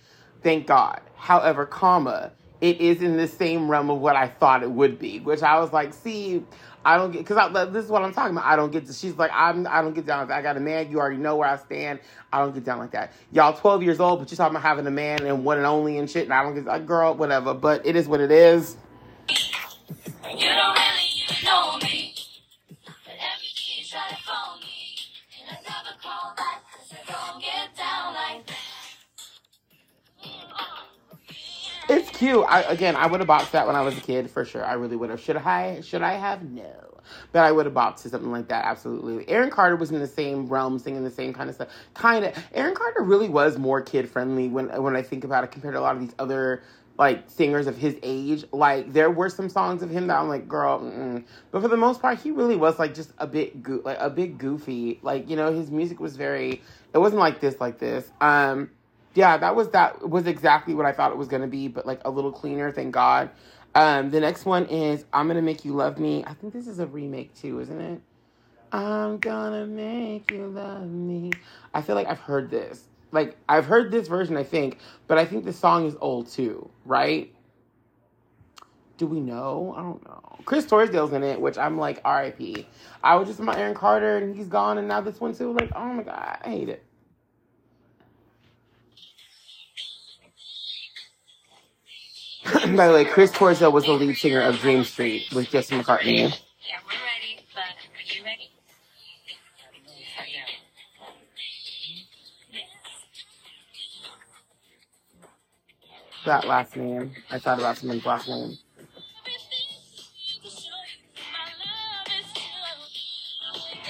Thank 0.42 0.66
God. 0.66 1.02
However, 1.14 1.66
comma, 1.66 2.32
it 2.62 2.80
is 2.80 3.02
in 3.02 3.18
the 3.18 3.28
same 3.28 3.70
realm 3.70 3.90
of 3.90 3.98
what 3.98 4.16
I 4.16 4.28
thought 4.28 4.62
it 4.62 4.70
would 4.70 4.98
be, 4.98 5.20
which 5.20 5.42
I 5.42 5.60
was 5.60 5.74
like, 5.74 5.92
see, 5.92 6.42
I 6.86 6.96
don't 6.96 7.10
get 7.10 7.26
because 7.26 7.70
this 7.70 7.84
is 7.84 7.90
what 7.90 8.02
I'm 8.02 8.14
talking 8.14 8.34
about. 8.34 8.46
I 8.46 8.56
don't 8.56 8.72
get 8.72 8.86
to. 8.86 8.94
She's 8.94 9.12
like, 9.16 9.30
I'm 9.34 9.66
I 9.66 9.82
don't 9.82 9.92
get 9.92 10.06
down. 10.06 10.26
Like. 10.26 10.38
I 10.38 10.40
got 10.40 10.56
a 10.56 10.60
man. 10.60 10.90
You 10.90 11.00
already 11.00 11.18
know 11.18 11.36
where 11.36 11.50
I 11.50 11.58
stand. 11.58 12.00
I 12.32 12.38
don't 12.38 12.54
get 12.54 12.64
down 12.64 12.78
like 12.78 12.92
that. 12.92 13.12
Y'all 13.30 13.52
12 13.52 13.82
years 13.82 14.00
old, 14.00 14.20
but 14.20 14.30
you're 14.30 14.38
talking 14.38 14.56
about 14.56 14.66
having 14.66 14.86
a 14.86 14.90
man 14.90 15.26
and 15.26 15.44
one 15.44 15.58
and 15.58 15.66
only 15.66 15.98
and 15.98 16.10
shit. 16.10 16.24
And 16.24 16.32
I 16.32 16.42
don't 16.42 16.54
get 16.54 16.64
like, 16.64 16.86
girl, 16.86 17.14
whatever. 17.14 17.52
But 17.52 17.84
it 17.84 17.94
is 17.94 18.08
what 18.08 18.20
it 18.20 18.30
is. 18.30 18.78
Cute. 32.20 32.44
I 32.46 32.62
again, 32.62 32.94
I 32.96 33.06
would 33.06 33.20
have 33.20 33.28
bopped 33.28 33.50
that 33.52 33.66
when 33.66 33.74
I 33.74 33.80
was 33.80 33.96
a 33.96 34.00
kid 34.00 34.30
for 34.30 34.44
sure. 34.44 34.64
I 34.64 34.74
really 34.74 34.96
would 34.96 35.10
have. 35.10 35.20
Should 35.20 35.36
I? 35.36 35.80
Should 35.80 36.02
I 36.02 36.12
have? 36.12 36.42
No. 36.42 36.70
But 37.32 37.40
I 37.40 37.50
would 37.50 37.66
have 37.66 37.74
bopped 37.74 38.02
to 38.02 38.10
something 38.10 38.30
like 38.30 38.48
that. 38.48 38.64
Absolutely. 38.66 39.28
Aaron 39.28 39.50
Carter 39.50 39.74
was 39.74 39.90
in 39.90 39.98
the 39.98 40.06
same 40.06 40.46
realm, 40.46 40.78
singing 40.78 41.02
the 41.02 41.10
same 41.10 41.32
kind 41.32 41.48
of 41.48 41.56
stuff. 41.56 41.68
Kind 41.94 42.26
of. 42.26 42.34
Aaron 42.54 42.74
Carter 42.74 43.02
really 43.02 43.28
was 43.28 43.58
more 43.58 43.80
kid 43.80 44.08
friendly 44.08 44.48
when 44.48 44.68
when 44.82 44.94
I 44.94 45.02
think 45.02 45.24
about 45.24 45.42
it 45.42 45.50
compared 45.50 45.74
to 45.74 45.80
a 45.80 45.82
lot 45.82 45.96
of 45.96 46.02
these 46.02 46.14
other 46.18 46.62
like 46.98 47.30
singers 47.30 47.66
of 47.66 47.78
his 47.78 47.96
age. 48.02 48.44
Like 48.52 48.92
there 48.92 49.10
were 49.10 49.30
some 49.30 49.48
songs 49.48 49.82
of 49.82 49.90
him 49.90 50.06
that 50.08 50.18
I'm 50.18 50.28
like, 50.28 50.46
girl. 50.46 50.80
Mm-mm. 50.80 51.24
But 51.50 51.62
for 51.62 51.68
the 51.68 51.76
most 51.78 52.02
part, 52.02 52.18
he 52.20 52.30
really 52.30 52.56
was 52.56 52.78
like 52.78 52.94
just 52.94 53.12
a 53.18 53.26
bit 53.26 53.62
go- 53.62 53.80
like 53.82 53.98
a 53.98 54.10
bit 54.10 54.36
goofy. 54.36 55.00
Like 55.02 55.28
you 55.28 55.36
know, 55.36 55.52
his 55.52 55.70
music 55.70 55.98
was 55.98 56.16
very. 56.16 56.62
It 56.92 56.98
wasn't 56.98 57.20
like 57.20 57.40
this, 57.40 57.58
like 57.60 57.78
this. 57.78 58.10
Um 58.20 58.70
yeah, 59.14 59.36
that 59.36 59.56
was 59.56 59.68
that 59.70 60.08
was 60.08 60.26
exactly 60.26 60.74
what 60.74 60.86
I 60.86 60.92
thought 60.92 61.10
it 61.10 61.18
was 61.18 61.28
gonna 61.28 61.48
be, 61.48 61.68
but 61.68 61.86
like 61.86 62.00
a 62.04 62.10
little 62.10 62.32
cleaner, 62.32 62.70
thank 62.70 62.92
God. 62.92 63.30
Um, 63.74 64.10
the 64.10 64.20
next 64.20 64.44
one 64.44 64.66
is 64.66 65.04
I'm 65.12 65.26
gonna 65.26 65.42
make 65.42 65.64
you 65.64 65.72
love 65.72 65.98
me. 65.98 66.24
I 66.26 66.34
think 66.34 66.52
this 66.52 66.66
is 66.66 66.78
a 66.78 66.86
remake 66.86 67.34
too, 67.34 67.60
isn't 67.60 67.80
it? 67.80 68.00
I'm 68.72 69.18
gonna 69.18 69.66
make 69.66 70.30
you 70.30 70.46
love 70.46 70.88
me. 70.88 71.32
I 71.74 71.82
feel 71.82 71.96
like 71.96 72.06
I've 72.06 72.20
heard 72.20 72.50
this. 72.50 72.84
Like 73.12 73.36
I've 73.48 73.66
heard 73.66 73.90
this 73.90 74.06
version, 74.06 74.36
I 74.36 74.44
think, 74.44 74.78
but 75.08 75.18
I 75.18 75.24
think 75.24 75.44
the 75.44 75.52
song 75.52 75.86
is 75.86 75.96
old 76.00 76.28
too, 76.28 76.70
right? 76.84 77.34
Do 78.96 79.06
we 79.06 79.20
know? 79.20 79.74
I 79.76 79.82
don't 79.82 80.04
know. 80.04 80.38
Chris 80.44 80.66
Trousdale's 80.66 81.12
in 81.12 81.22
it, 81.22 81.40
which 81.40 81.58
I'm 81.58 81.78
like 81.78 82.00
R.I.P. 82.04 82.66
I 83.02 83.16
was 83.16 83.28
just 83.28 83.40
about 83.40 83.56
Aaron 83.56 83.74
Carter, 83.74 84.18
and 84.18 84.36
he's 84.36 84.46
gone, 84.46 84.78
and 84.78 84.86
now 84.86 85.00
this 85.00 85.20
one 85.20 85.34
too. 85.34 85.52
Like, 85.52 85.70
oh 85.74 85.86
my 85.86 86.02
god, 86.02 86.38
I 86.42 86.48
hate 86.48 86.68
it. 86.68 86.84
By 92.52 92.88
the 92.88 92.94
way, 92.94 93.04
Chris 93.04 93.30
Trousdale 93.30 93.72
was 93.72 93.84
the 93.84 93.92
lead 93.92 94.16
singer 94.16 94.40
of 94.40 94.58
Dream 94.58 94.82
Street 94.84 95.32
with 95.32 95.50
Justin 95.50 95.82
McCartney. 95.82 96.18
Yeah, 96.18 96.78
we're 96.84 96.98
ready, 97.06 97.44
but 97.54 97.62
are 97.62 98.16
you 98.16 98.24
ready? 98.24 98.50
That 106.26 106.46
last 106.46 106.76
name. 106.76 107.12
I 107.30 107.38
thought 107.38 107.58
about 107.58 107.78
someone's 107.78 108.04
last 108.04 108.28
name. 108.28 108.58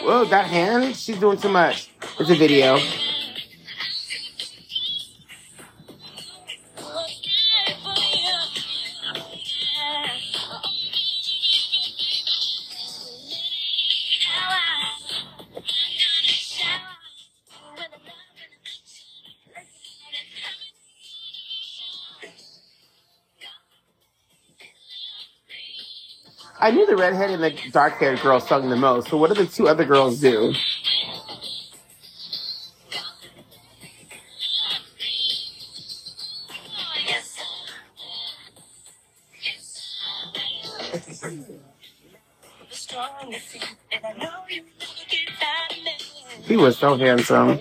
Whoa, 0.02 0.24
that 0.26 0.46
hand? 0.46 0.96
She's 0.96 1.18
doing 1.18 1.38
too 1.38 1.48
much. 1.48 1.90
It's 2.18 2.30
a 2.30 2.34
video. 2.34 2.78
I 26.70 26.72
knew 26.72 26.86
the 26.86 26.94
redhead 26.94 27.30
and 27.30 27.42
the 27.42 27.50
dark 27.72 27.94
haired 27.94 28.20
girl 28.20 28.38
sung 28.38 28.70
the 28.70 28.76
most, 28.76 29.08
so 29.08 29.16
what 29.16 29.34
did 29.34 29.38
the 29.44 29.52
two 29.52 29.66
other 29.66 29.84
girls 29.84 30.20
do? 30.20 30.54
He 46.44 46.56
was 46.56 46.78
so 46.78 46.96
handsome. 46.96 47.58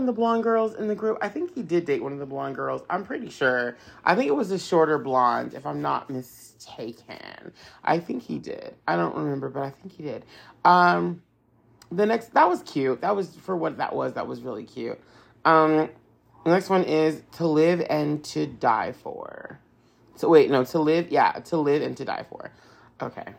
One 0.00 0.08
of 0.08 0.14
the 0.14 0.18
blonde 0.18 0.42
girls 0.42 0.74
in 0.74 0.88
the 0.88 0.94
group? 0.94 1.18
I 1.20 1.28
think 1.28 1.54
he 1.54 1.62
did 1.62 1.84
date 1.84 2.02
one 2.02 2.14
of 2.14 2.18
the 2.18 2.26
blonde 2.26 2.56
girls. 2.56 2.82
I'm 2.88 3.04
pretty 3.04 3.28
sure. 3.28 3.76
I 4.02 4.14
think 4.14 4.28
it 4.28 4.34
was 4.34 4.50
a 4.50 4.58
shorter 4.58 4.98
blonde, 4.98 5.52
if 5.52 5.66
I'm 5.66 5.82
not 5.82 6.08
mistaken. 6.08 7.52
I 7.84 7.98
think 7.98 8.22
he 8.22 8.38
did. 8.38 8.74
I 8.88 8.96
don't 8.96 9.14
remember, 9.14 9.50
but 9.50 9.62
I 9.62 9.70
think 9.70 9.92
he 9.92 10.02
did. 10.02 10.24
Um, 10.64 11.22
the 11.92 12.06
next 12.06 12.32
that 12.32 12.48
was 12.48 12.62
cute. 12.62 13.02
That 13.02 13.14
was 13.14 13.36
for 13.36 13.54
what 13.54 13.76
that 13.76 13.94
was. 13.94 14.14
That 14.14 14.26
was 14.26 14.40
really 14.40 14.64
cute. 14.64 14.98
Um, 15.44 15.90
the 16.44 16.50
next 16.50 16.70
one 16.70 16.84
is 16.84 17.20
to 17.32 17.46
live 17.46 17.84
and 17.90 18.24
to 18.24 18.46
die 18.46 18.92
for. 18.92 19.58
So 20.16 20.30
wait, 20.30 20.50
no, 20.50 20.64
to 20.64 20.78
live. 20.78 21.10
Yeah, 21.10 21.32
to 21.32 21.58
live 21.58 21.82
and 21.82 21.94
to 21.98 22.06
die 22.06 22.24
for. 22.26 22.50
Okay. 23.02 23.34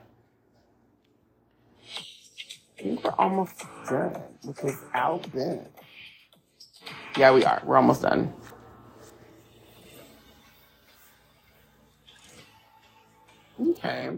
I 2.77 2.83
think 2.83 3.03
we're 3.03 3.11
almost 3.17 3.63
done 3.89 4.21
because 4.45 4.77
Al 4.93 5.17
been. 5.19 5.65
Yeah, 7.17 7.33
we 7.33 7.43
are. 7.45 7.61
We're 7.65 7.77
almost 7.77 8.03
done. 8.03 8.33
Okay. 13.59 14.11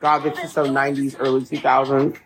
God, 0.00 0.20
this 0.22 0.38
is 0.44 0.52
so 0.52 0.66
90s, 0.66 1.16
early 1.18 1.40
2000s. 1.42 2.18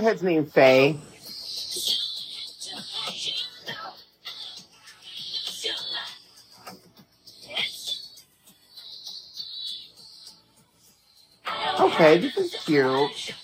Isn't 0.00 0.06
the 0.06 0.12
redhead's 0.12 0.22
name 0.22 0.46
Faye? 0.46 0.96
Okay, 11.78 12.18
this 12.18 12.36
is 12.38 12.54
cute. 12.64 13.34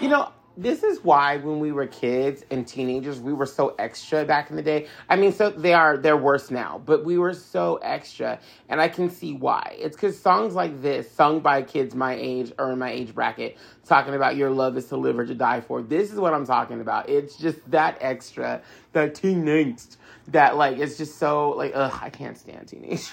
You 0.00 0.08
know, 0.08 0.32
this 0.56 0.82
is 0.82 1.02
why 1.02 1.38
when 1.38 1.60
we 1.60 1.72
were 1.72 1.86
kids 1.86 2.44
and 2.50 2.66
teenagers, 2.66 3.18
we 3.18 3.32
were 3.32 3.46
so 3.46 3.74
extra 3.78 4.24
back 4.24 4.50
in 4.50 4.56
the 4.56 4.62
day. 4.62 4.86
I 5.08 5.16
mean, 5.16 5.32
so 5.32 5.50
they 5.50 5.72
are 5.72 5.96
they're 5.96 6.16
worse 6.16 6.50
now, 6.50 6.80
but 6.84 7.04
we 7.04 7.16
were 7.16 7.32
so 7.32 7.76
extra, 7.76 8.38
and 8.68 8.80
I 8.80 8.88
can 8.88 9.08
see 9.08 9.32
why. 9.32 9.76
It's 9.78 9.96
because 9.96 10.18
songs 10.18 10.54
like 10.54 10.82
this, 10.82 11.10
sung 11.10 11.40
by 11.40 11.62
kids 11.62 11.94
my 11.94 12.14
age 12.14 12.52
or 12.58 12.70
in 12.72 12.78
my 12.78 12.90
age 12.90 13.14
bracket, 13.14 13.56
talking 13.86 14.14
about 14.14 14.36
your 14.36 14.50
love 14.50 14.76
is 14.76 14.86
to 14.86 14.96
live 14.96 15.18
or 15.18 15.26
to 15.26 15.34
die 15.34 15.62
for. 15.62 15.80
This 15.82 16.12
is 16.12 16.18
what 16.18 16.34
I'm 16.34 16.46
talking 16.46 16.80
about. 16.80 17.08
It's 17.08 17.36
just 17.36 17.70
that 17.70 17.96
extra, 18.00 18.62
that 18.92 19.14
teen 19.14 19.44
angst, 19.44 19.96
that 20.28 20.56
like 20.56 20.78
it's 20.78 20.98
just 20.98 21.18
so 21.18 21.50
like 21.50 21.72
ugh, 21.74 21.98
I 22.02 22.10
can't 22.10 22.36
stand 22.36 22.68
teenagers. 22.68 23.12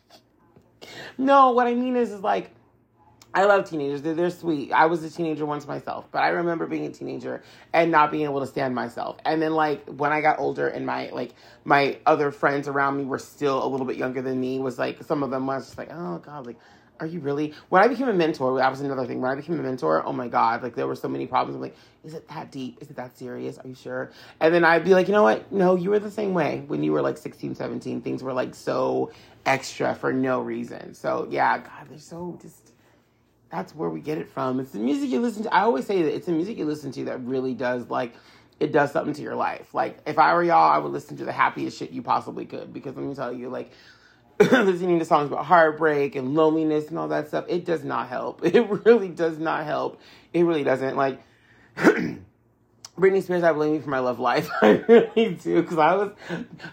no, 1.18 1.52
what 1.52 1.66
I 1.66 1.74
mean 1.74 1.96
is 1.96 2.12
is 2.12 2.20
like. 2.20 2.50
I 3.32 3.44
love 3.44 3.68
teenagers. 3.68 4.02
They're, 4.02 4.14
they're 4.14 4.30
sweet. 4.30 4.72
I 4.72 4.86
was 4.86 5.04
a 5.04 5.10
teenager 5.10 5.46
once 5.46 5.66
myself, 5.66 6.08
but 6.10 6.18
I 6.22 6.28
remember 6.28 6.66
being 6.66 6.86
a 6.86 6.90
teenager 6.90 7.42
and 7.72 7.90
not 7.90 8.10
being 8.10 8.24
able 8.24 8.40
to 8.40 8.46
stand 8.46 8.74
myself. 8.74 9.18
And 9.24 9.40
then 9.40 9.52
like 9.54 9.86
when 9.86 10.12
I 10.12 10.20
got 10.20 10.40
older 10.40 10.66
and 10.66 10.84
my 10.84 11.10
like 11.10 11.34
my 11.64 11.98
other 12.06 12.32
friends 12.32 12.66
around 12.66 12.96
me 12.96 13.04
were 13.04 13.20
still 13.20 13.64
a 13.64 13.68
little 13.68 13.86
bit 13.86 13.96
younger 13.96 14.20
than 14.20 14.40
me 14.40 14.58
was 14.58 14.78
like 14.78 15.04
some 15.04 15.22
of 15.22 15.30
them 15.30 15.46
was 15.46 15.66
just 15.66 15.78
like, 15.78 15.90
"Oh 15.92 16.18
god, 16.18 16.44
like 16.44 16.56
are 16.98 17.06
you 17.06 17.20
really?" 17.20 17.54
When 17.68 17.82
I 17.82 17.86
became 17.86 18.08
a 18.08 18.12
mentor, 18.12 18.58
that 18.58 18.68
was 18.68 18.80
another 18.80 19.06
thing. 19.06 19.20
When 19.20 19.30
I 19.30 19.36
became 19.36 19.60
a 19.60 19.62
mentor, 19.62 20.04
oh 20.04 20.12
my 20.12 20.26
god, 20.26 20.64
like 20.64 20.74
there 20.74 20.88
were 20.88 20.96
so 20.96 21.08
many 21.08 21.28
problems. 21.28 21.54
I'm 21.54 21.62
like, 21.62 21.76
"Is 22.02 22.14
it 22.14 22.26
that 22.30 22.50
deep? 22.50 22.78
Is 22.80 22.90
it 22.90 22.96
that 22.96 23.16
serious? 23.16 23.58
Are 23.58 23.68
you 23.68 23.76
sure?" 23.76 24.10
And 24.40 24.52
then 24.52 24.64
I'd 24.64 24.82
be 24.82 24.92
like, 24.92 25.06
"You 25.06 25.12
know 25.12 25.22
what? 25.22 25.52
No, 25.52 25.76
you 25.76 25.90
were 25.90 26.00
the 26.00 26.10
same 26.10 26.34
way 26.34 26.64
when 26.66 26.82
you 26.82 26.90
were 26.90 27.02
like 27.02 27.16
16, 27.16 27.54
17. 27.54 28.00
Things 28.00 28.24
were 28.24 28.32
like 28.32 28.56
so 28.56 29.12
extra 29.46 29.94
for 29.94 30.12
no 30.12 30.40
reason." 30.40 30.94
So, 30.94 31.28
yeah, 31.30 31.58
god, 31.58 31.86
they're 31.88 31.98
so 31.98 32.36
just 32.42 32.72
that's 33.50 33.74
where 33.74 33.90
we 33.90 34.00
get 34.00 34.18
it 34.18 34.28
from. 34.28 34.60
It's 34.60 34.70
the 34.70 34.78
music 34.78 35.10
you 35.10 35.20
listen 35.20 35.42
to. 35.42 35.54
I 35.54 35.62
always 35.62 35.86
say 35.86 36.02
that 36.02 36.14
it's 36.14 36.26
the 36.26 36.32
music 36.32 36.56
you 36.56 36.64
listen 36.64 36.92
to 36.92 37.04
that 37.06 37.20
really 37.24 37.54
does 37.54 37.90
like 37.90 38.14
it 38.60 38.72
does 38.72 38.92
something 38.92 39.14
to 39.14 39.22
your 39.22 39.34
life. 39.34 39.74
Like 39.74 39.98
if 40.06 40.18
I 40.18 40.34
were 40.34 40.44
y'all, 40.44 40.70
I 40.70 40.78
would 40.78 40.92
listen 40.92 41.16
to 41.16 41.24
the 41.24 41.32
happiest 41.32 41.78
shit 41.78 41.90
you 41.90 42.02
possibly 42.02 42.44
could 42.44 42.72
because 42.72 42.94
let 42.96 43.04
me 43.04 43.14
tell 43.14 43.32
you, 43.32 43.48
like 43.48 43.72
listening 44.40 44.98
to 45.00 45.04
songs 45.04 45.32
about 45.32 45.44
heartbreak 45.46 46.14
and 46.14 46.34
loneliness 46.34 46.88
and 46.88 46.98
all 46.98 47.08
that 47.08 47.28
stuff, 47.28 47.44
it 47.48 47.64
does 47.64 47.84
not 47.84 48.08
help. 48.08 48.40
It 48.44 48.68
really 48.86 49.08
does 49.08 49.38
not 49.38 49.64
help. 49.64 50.00
It 50.32 50.44
really 50.44 50.64
doesn't. 50.64 50.96
Like 50.96 51.20
Britney 51.76 53.22
Spears, 53.22 53.42
I 53.42 53.52
blame 53.52 53.74
you 53.74 53.80
for 53.80 53.90
my 53.90 53.98
love 53.98 54.20
life. 54.20 54.48
I 54.62 54.82
really 54.86 55.34
do 55.34 55.62
because 55.62 55.78
I 55.78 55.94
was 55.96 56.12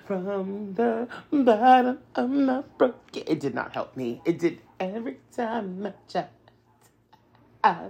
from 0.06 0.76
the 0.76 1.08
bottom 1.32 2.00
of 2.16 2.30
my 2.30 2.62
broken. 2.78 3.24
It 3.26 3.40
did 3.40 3.56
not 3.56 3.74
help 3.74 3.98
me. 3.98 4.22
It 4.26 4.38
did 4.38 4.62
every 4.80 5.18
time 5.32 5.88
I 5.88 5.94
tried. 6.12 6.28
I. 7.64 7.90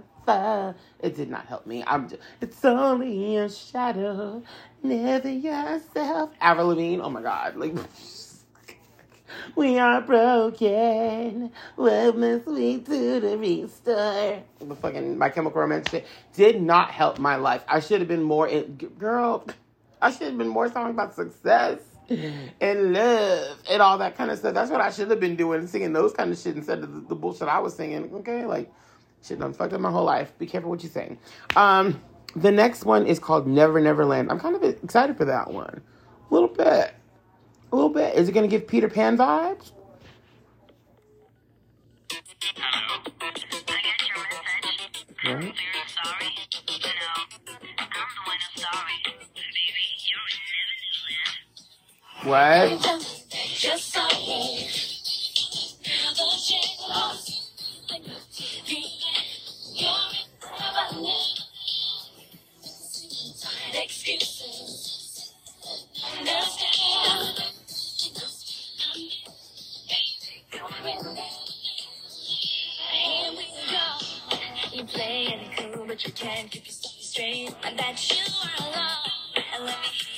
It 1.00 1.16
did 1.16 1.30
not 1.30 1.46
help 1.46 1.66
me. 1.66 1.82
I'm 1.86 2.08
just, 2.08 2.20
it's 2.42 2.62
only 2.62 3.38
a 3.38 3.48
shadow, 3.48 4.42
never 4.82 5.30
yourself. 5.30 6.30
Avril 6.40 6.68
Lavigne, 6.68 7.00
oh 7.00 7.08
my 7.08 7.22
god, 7.22 7.56
like 7.56 7.74
we 9.56 9.78
are 9.78 10.02
broken. 10.02 11.50
What 11.76 12.18
must 12.18 12.46
we 12.46 12.76
do 12.76 13.20
to 13.20 13.36
restore? 13.38 14.42
The 14.60 14.74
fucking 14.74 15.16
My 15.16 15.30
Chemical 15.30 15.62
Romance 15.62 15.90
shit 15.90 16.06
did 16.34 16.60
not 16.60 16.90
help 16.90 17.18
my 17.18 17.36
life. 17.36 17.64
I 17.66 17.80
should 17.80 18.00
have 18.00 18.08
been 18.08 18.22
more 18.22 18.48
in. 18.48 18.74
Girl, 18.98 19.46
I 20.02 20.10
should 20.10 20.28
have 20.28 20.38
been 20.38 20.48
more 20.48 20.70
songs 20.70 20.90
about 20.90 21.14
success 21.14 21.80
and 22.60 22.92
love 22.92 23.62
and 23.70 23.82
all 23.82 23.98
that 23.98 24.16
kind 24.16 24.30
of 24.30 24.38
stuff. 24.38 24.54
That's 24.54 24.70
what 24.70 24.80
I 24.80 24.90
should 24.90 25.10
have 25.10 25.20
been 25.20 25.36
doing, 25.36 25.66
singing 25.66 25.92
those 25.92 26.12
kind 26.12 26.30
of 26.32 26.38
shit 26.38 26.56
instead 26.56 26.80
of 26.80 26.92
the, 26.92 27.00
the 27.08 27.14
bullshit 27.14 27.48
I 27.48 27.60
was 27.60 27.74
singing. 27.74 28.12
Okay, 28.16 28.44
like 28.44 28.70
shit 29.28 29.40
done 29.40 29.54
fucked 29.54 29.74
up 29.74 29.82
my 29.82 29.92
whole 29.92 30.06
life. 30.06 30.38
Be 30.38 30.46
careful 30.46 30.70
what 30.70 30.84
you 30.84 30.90
sing. 30.90 31.18
Um, 31.56 32.02
the 32.36 32.52
next 32.52 32.86
one 32.86 33.06
is 33.06 33.20
called 33.20 33.48
Never 33.48 33.80
Never 33.80 34.06
Land. 34.06 34.32
I'm 34.32 34.40
kind 34.40 34.56
of 34.56 34.64
excited 34.64 35.18
for 35.18 35.26
that 35.26 35.52
one. 35.52 35.82
A 36.30 36.34
little 36.34 36.50
bit. 36.50 36.94
A 37.72 37.76
little 37.76 37.90
bit. 37.90 38.14
Is 38.16 38.28
it 38.28 38.32
gonna 38.32 38.48
give 38.48 38.66
Peter 38.68 38.88
Pan 38.88 39.16
vibes? 39.18 39.72
Hello. 42.56 43.02
I 43.68 43.82
got 43.82 44.08
your 44.08 44.24
message. 44.30 45.04
I'm 52.66 52.72
Right. 52.72 52.78
very 52.80 53.00
can't 76.18 76.50
keep 76.50 76.66
yourself 76.66 76.94
straight. 76.94 77.54
I 77.62 77.74
bet 77.74 78.10
you 78.10 78.24
are 78.42 78.66
alone. 78.66 79.44
And 79.54 79.64
let 79.66 79.76
me 79.82 80.17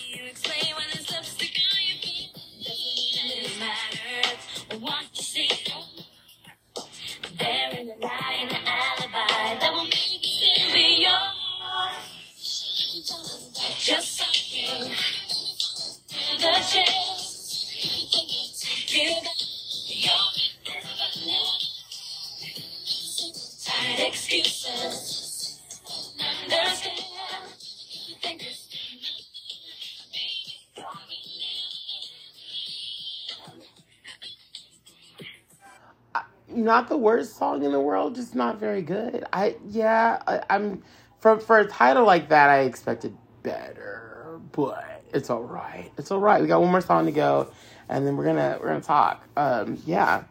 the 36.91 36.99
worst 36.99 37.39
song 37.39 37.65
in 37.65 37.73
the 37.73 37.81
world, 37.81 38.17
just 38.17 38.37
not 38.37 38.61
very 38.61 38.83
good. 38.83 39.25
I 39.33 39.57
yeah, 39.69 40.23
I, 40.29 40.43
I'm 40.51 40.85
for 41.21 41.41
for 41.41 41.61
a 41.61 41.67
title 41.67 42.07
like 42.07 42.31
that, 42.31 42.51
I 42.51 42.61
expected 42.63 43.17
better, 43.45 44.41
but 44.53 45.05
it's 45.15 45.31
all 45.31 45.45
right. 45.45 45.93
It's 45.99 46.13
all 46.13 46.21
right. 46.21 46.43
We 46.43 46.49
got 46.49 46.63
one 46.63 46.73
more 46.73 46.83
song 46.83 47.07
to 47.07 47.13
go, 47.13 47.53
and 47.89 48.07
then 48.07 48.17
we're 48.19 48.27
gonna 48.27 48.59
we're 48.63 48.69
gonna 48.69 48.83
talk. 48.83 49.27
Um, 49.39 49.79
yeah, 49.87 50.25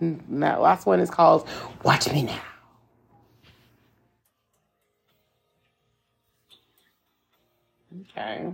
And 0.00 0.22
that 0.42 0.60
last 0.62 0.86
one 0.86 1.00
is 1.00 1.10
called 1.10 1.48
"Watch 1.84 2.10
Me 2.12 2.22
Now." 2.24 2.42
Okay. 8.12 8.52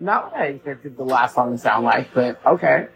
Not 0.00 0.32
what 0.32 0.40
I 0.42 0.46
expected 0.46 0.96
the 0.96 1.04
last 1.04 1.34
song 1.36 1.52
to 1.52 1.58
sound 1.58 1.84
like, 1.84 2.14
but 2.14 2.40
okay. 2.46 2.88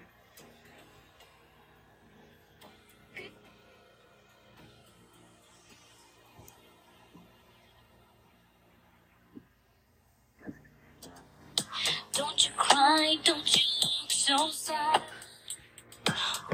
Cry, 12.84 13.16
don't 13.24 13.56
you 13.56 13.62
look 13.80 14.10
so 14.10 14.50
sad. 14.50 15.00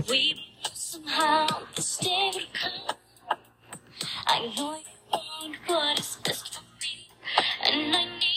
We 0.08 0.40
somehow 0.72 1.48
this 1.74 1.96
day 1.96 2.30
would 2.32 2.46
come. 2.54 2.96
I 4.28 4.38
know 4.56 4.76
you 4.76 4.84
want 5.10 5.56
what 5.66 5.98
is 5.98 6.18
best 6.24 6.54
for 6.54 6.62
me, 6.80 7.08
and 7.64 7.96
I 7.96 8.04
need 8.20 8.29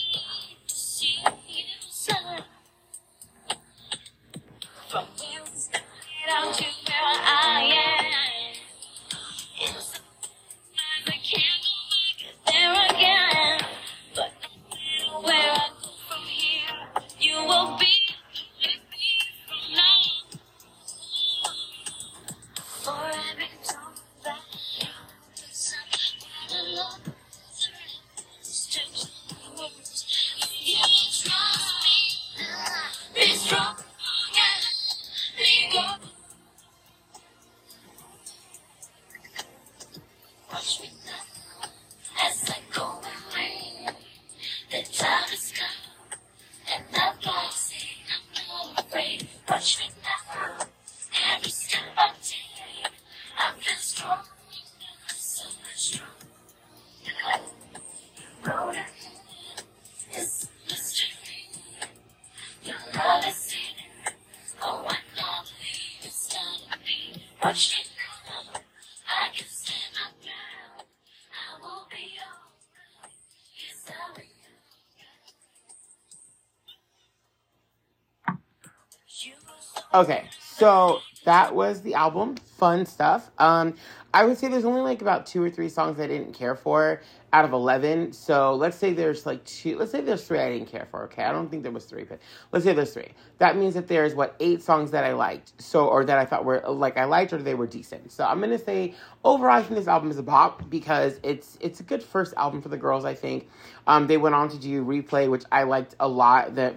Okay, 79.94 80.24
so 80.40 81.02
that 81.24 81.54
was 81.54 81.82
the 81.82 81.94
album. 81.94 82.34
Fun 82.58 82.84
stuff. 82.84 83.30
Um, 83.38 83.74
I 84.12 84.24
would 84.24 84.36
say 84.36 84.48
there's 84.48 84.64
only 84.64 84.80
like 84.80 85.02
about 85.02 85.24
two 85.24 85.40
or 85.40 85.48
three 85.48 85.68
songs 85.68 86.00
I 86.00 86.08
didn't 86.08 86.32
care 86.32 86.56
for 86.56 87.00
out 87.32 87.44
of 87.44 87.52
eleven. 87.52 88.12
So 88.12 88.56
let's 88.56 88.76
say 88.76 88.92
there's 88.92 89.24
like 89.24 89.44
two. 89.44 89.78
Let's 89.78 89.92
say 89.92 90.00
there's 90.00 90.24
three 90.24 90.40
I 90.40 90.50
didn't 90.50 90.66
care 90.66 90.88
for. 90.90 91.04
Okay, 91.04 91.22
I 91.22 91.30
don't 91.30 91.48
think 91.48 91.62
there 91.62 91.70
was 91.70 91.84
three, 91.84 92.02
but 92.02 92.18
let's 92.50 92.64
say 92.64 92.72
there's 92.72 92.92
three. 92.92 93.12
That 93.38 93.56
means 93.56 93.74
that 93.74 93.86
there's 93.86 94.16
what 94.16 94.34
eight 94.40 94.62
songs 94.62 94.90
that 94.90 95.04
I 95.04 95.12
liked. 95.12 95.52
So 95.62 95.86
or 95.86 96.04
that 96.04 96.18
I 96.18 96.24
thought 96.24 96.44
were 96.44 96.60
like 96.66 96.96
I 96.96 97.04
liked 97.04 97.32
or 97.32 97.38
they 97.38 97.54
were 97.54 97.68
decent. 97.68 98.10
So 98.10 98.24
I'm 98.24 98.40
gonna 98.40 98.58
say 98.58 98.94
overall 99.24 99.58
I 99.58 99.62
think 99.62 99.76
this 99.76 99.86
album 99.86 100.10
is 100.10 100.18
a 100.18 100.24
bop 100.24 100.68
because 100.68 101.20
it's 101.22 101.56
it's 101.60 101.78
a 101.78 101.84
good 101.84 102.02
first 102.02 102.34
album 102.36 102.62
for 102.62 102.68
the 102.68 102.78
girls. 102.78 103.04
I 103.04 103.14
think. 103.14 103.48
Um, 103.86 104.08
they 104.08 104.16
went 104.16 104.34
on 104.34 104.48
to 104.48 104.58
do 104.58 104.84
replay, 104.84 105.30
which 105.30 105.44
I 105.52 105.62
liked 105.62 105.94
a 106.00 106.08
lot. 106.08 106.56
That 106.56 106.74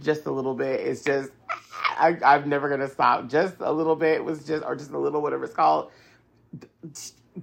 just 0.00 0.26
a 0.26 0.30
little 0.30 0.54
bit. 0.54 0.80
It's 0.80 1.02
just 1.04 1.30
I, 1.72 2.16
I'm 2.24 2.48
never 2.48 2.68
gonna 2.68 2.88
stop. 2.88 3.28
Just 3.28 3.56
a 3.60 3.72
little 3.72 3.96
bit 3.96 4.24
was 4.24 4.44
just, 4.44 4.64
or 4.64 4.74
just 4.76 4.90
a 4.90 4.98
little, 4.98 5.22
whatever 5.22 5.44
it's 5.44 5.54
called. 5.54 5.90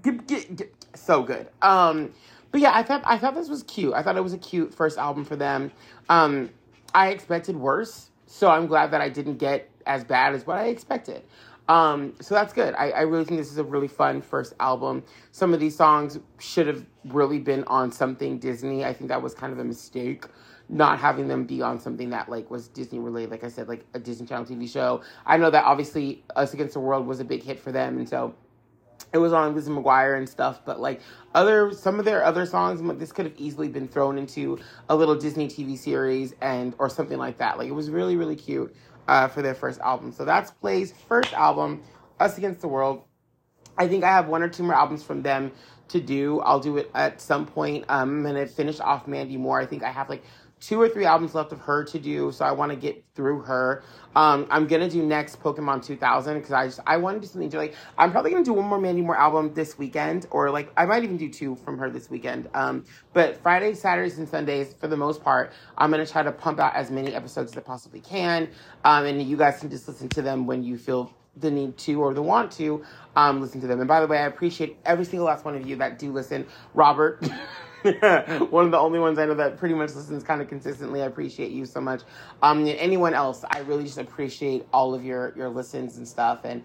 Get- 0.01 0.27
get- 0.27 0.55
get- 0.55 0.73
So 0.95 1.23
good. 1.23 1.47
Um, 1.61 2.11
but 2.51 2.61
yeah, 2.61 2.71
I 2.73 2.83
thought 2.83 3.03
I 3.05 3.17
thought 3.17 3.35
this 3.35 3.49
was 3.49 3.63
cute. 3.63 3.93
I 3.93 4.01
thought 4.03 4.17
it 4.17 4.23
was 4.23 4.33
a 4.33 4.37
cute 4.37 4.73
first 4.73 4.97
album 4.97 5.25
for 5.25 5.35
them. 5.35 5.71
Um, 6.09 6.49
I 6.93 7.09
expected 7.09 7.55
worse, 7.55 8.09
so 8.25 8.49
I'm 8.49 8.67
glad 8.67 8.91
that 8.91 9.01
I 9.01 9.09
didn't 9.09 9.37
get 9.37 9.69
as 9.85 10.03
bad 10.03 10.33
as 10.33 10.45
what 10.47 10.57
I 10.57 10.65
expected. 10.67 11.23
Um, 11.69 12.13
so 12.21 12.33
that's 12.33 12.53
good. 12.53 12.73
I, 12.75 12.91
I 12.91 13.01
really 13.01 13.25
think 13.25 13.39
this 13.39 13.51
is 13.51 13.57
a 13.57 13.63
really 13.63 13.89
fun 13.89 14.21
first 14.21 14.53
album. 14.59 15.03
Some 15.31 15.53
of 15.53 15.59
these 15.59 15.75
songs 15.75 16.17
should 16.39 16.65
have 16.67 16.85
really 17.05 17.39
been 17.39 17.65
on 17.65 17.91
something 17.91 18.39
Disney. 18.39 18.85
I 18.85 18.93
think 18.93 19.09
that 19.09 19.21
was 19.21 19.33
kind 19.33 19.51
of 19.51 19.59
a 19.59 19.65
mistake 19.65 20.25
not 20.69 20.99
having 20.99 21.27
them 21.27 21.45
be 21.45 21.61
on 21.61 21.79
something 21.79 22.09
that 22.09 22.29
like 22.29 22.51
was 22.51 22.67
Disney 22.67 22.99
related. 22.99 23.31
Like 23.31 23.43
I 23.43 23.49
said, 23.49 23.67
like 23.67 23.85
a 23.93 23.99
Disney 23.99 24.27
Channel 24.27 24.45
TV 24.45 24.69
show. 24.69 25.01
I 25.25 25.37
know 25.37 25.49
that 25.49 25.63
obviously 25.63 26.23
Us 26.35 26.53
Against 26.53 26.73
the 26.73 26.79
World 26.79 27.07
was 27.07 27.19
a 27.19 27.25
big 27.25 27.43
hit 27.43 27.59
for 27.59 27.71
them, 27.71 27.97
and 27.97 28.07
so 28.07 28.35
it 29.13 29.17
was 29.19 29.31
on 29.31 29.55
Lizzie 29.55 29.71
McGuire 29.71 30.17
and 30.17 30.27
stuff, 30.27 30.61
but 30.65 30.79
like 30.79 31.01
other 31.33 31.71
some 31.71 31.99
of 31.99 32.05
their 32.05 32.23
other 32.23 32.45
songs, 32.45 32.81
this 32.99 33.11
could 33.11 33.25
have 33.25 33.35
easily 33.37 33.69
been 33.69 33.87
thrown 33.87 34.17
into 34.17 34.59
a 34.89 34.95
little 34.95 35.15
Disney 35.15 35.47
TV 35.47 35.77
series 35.77 36.33
and 36.41 36.75
or 36.79 36.89
something 36.89 37.17
like 37.17 37.37
that. 37.37 37.57
Like 37.57 37.67
it 37.67 37.73
was 37.73 37.89
really 37.89 38.15
really 38.17 38.35
cute 38.35 38.75
uh, 39.07 39.27
for 39.27 39.41
their 39.41 39.55
first 39.55 39.79
album. 39.79 40.11
So 40.11 40.25
that's 40.25 40.51
Play's 40.51 40.93
first 41.07 41.33
album, 41.33 41.83
Us 42.19 42.37
Against 42.37 42.61
the 42.61 42.67
World. 42.67 43.03
I 43.77 43.87
think 43.87 44.03
I 44.03 44.09
have 44.09 44.27
one 44.27 44.41
or 44.41 44.49
two 44.49 44.63
more 44.63 44.75
albums 44.75 45.03
from 45.03 45.21
them 45.21 45.51
to 45.89 46.01
do. 46.01 46.41
I'll 46.41 46.59
do 46.59 46.77
it 46.77 46.91
at 46.93 47.21
some 47.21 47.45
point. 47.45 47.85
Um, 47.87 48.09
I'm 48.17 48.23
gonna 48.23 48.47
finish 48.47 48.79
off 48.79 49.07
Mandy 49.07 49.37
Moore. 49.37 49.61
I 49.61 49.65
think 49.65 49.83
I 49.83 49.91
have 49.91 50.09
like 50.09 50.23
two 50.59 50.81
or 50.81 50.89
three 50.89 51.05
albums 51.05 51.35
left 51.35 51.51
of 51.51 51.59
her 51.61 51.83
to 51.85 51.99
do, 51.99 52.31
so 52.31 52.45
I 52.45 52.51
want 52.51 52.71
to 52.71 52.75
get 52.75 53.03
through 53.15 53.41
her. 53.41 53.83
Um, 54.15 54.47
I'm 54.49 54.67
gonna 54.67 54.89
do 54.89 55.03
next 55.03 55.41
Pokemon 55.41 55.85
2000 55.85 56.35
because 56.35 56.51
I 56.51 56.65
just 56.65 56.79
I 56.87 56.97
want 56.97 57.17
to 57.17 57.21
do 57.21 57.27
something 57.27 57.49
to 57.51 57.57
like. 57.57 57.75
I'm 57.97 58.11
probably 58.11 58.31
gonna 58.31 58.43
do 58.43 58.53
one 58.53 58.65
more 58.65 58.79
Mandy 58.79 59.01
Moore 59.01 59.17
album 59.17 59.53
this 59.53 59.77
weekend, 59.77 60.27
or 60.31 60.49
like 60.49 60.71
I 60.77 60.85
might 60.85 61.03
even 61.03 61.17
do 61.17 61.29
two 61.29 61.55
from 61.55 61.77
her 61.77 61.89
this 61.89 62.09
weekend. 62.09 62.49
Um, 62.53 62.85
but 63.13 63.37
Fridays, 63.37 63.79
Saturdays, 63.79 64.17
and 64.17 64.27
Sundays, 64.27 64.73
for 64.73 64.87
the 64.87 64.97
most 64.97 65.23
part, 65.23 65.53
I'm 65.77 65.91
gonna 65.91 66.05
try 66.05 66.23
to 66.23 66.31
pump 66.31 66.59
out 66.59 66.75
as 66.75 66.89
many 66.89 67.13
episodes 67.13 67.51
as 67.51 67.57
I 67.57 67.61
possibly 67.61 67.99
can, 67.99 68.49
um, 68.83 69.05
and 69.05 69.21
you 69.21 69.37
guys 69.37 69.59
can 69.59 69.69
just 69.69 69.87
listen 69.87 70.09
to 70.09 70.21
them 70.21 70.47
when 70.47 70.63
you 70.63 70.77
feel 70.77 71.13
the 71.39 71.51
need 71.51 71.77
to 71.77 72.01
or 72.01 72.13
the 72.13 72.21
want 72.21 72.51
to 72.53 72.83
um, 73.15 73.41
listen 73.41 73.61
to 73.61 73.67
them. 73.67 73.79
And 73.79 73.87
by 73.87 73.99
the 74.01 74.07
way, 74.07 74.17
I 74.17 74.25
appreciate 74.25 74.77
every 74.85 75.05
single 75.05 75.27
last 75.27 75.45
one 75.45 75.55
of 75.55 75.67
you 75.67 75.75
that 75.77 75.99
do 75.99 76.11
listen. 76.11 76.47
Robert, 76.73 77.23
one 78.49 78.65
of 78.65 78.71
the 78.71 78.79
only 78.79 78.99
ones 78.99 79.19
I 79.19 79.25
know 79.25 79.35
that 79.35 79.57
pretty 79.57 79.75
much 79.75 79.93
listens 79.93 80.23
kind 80.23 80.41
of 80.41 80.47
consistently. 80.47 81.01
I 81.01 81.05
appreciate 81.05 81.51
you 81.51 81.65
so 81.65 81.79
much. 81.79 82.03
Um, 82.41 82.65
anyone 82.67 83.13
else, 83.13 83.43
I 83.49 83.59
really 83.59 83.83
just 83.83 83.97
appreciate 83.97 84.67
all 84.73 84.93
of 84.93 85.03
your 85.03 85.33
your 85.35 85.49
listens 85.49 85.97
and 85.97 86.07
stuff. 86.07 86.41
And 86.43 86.63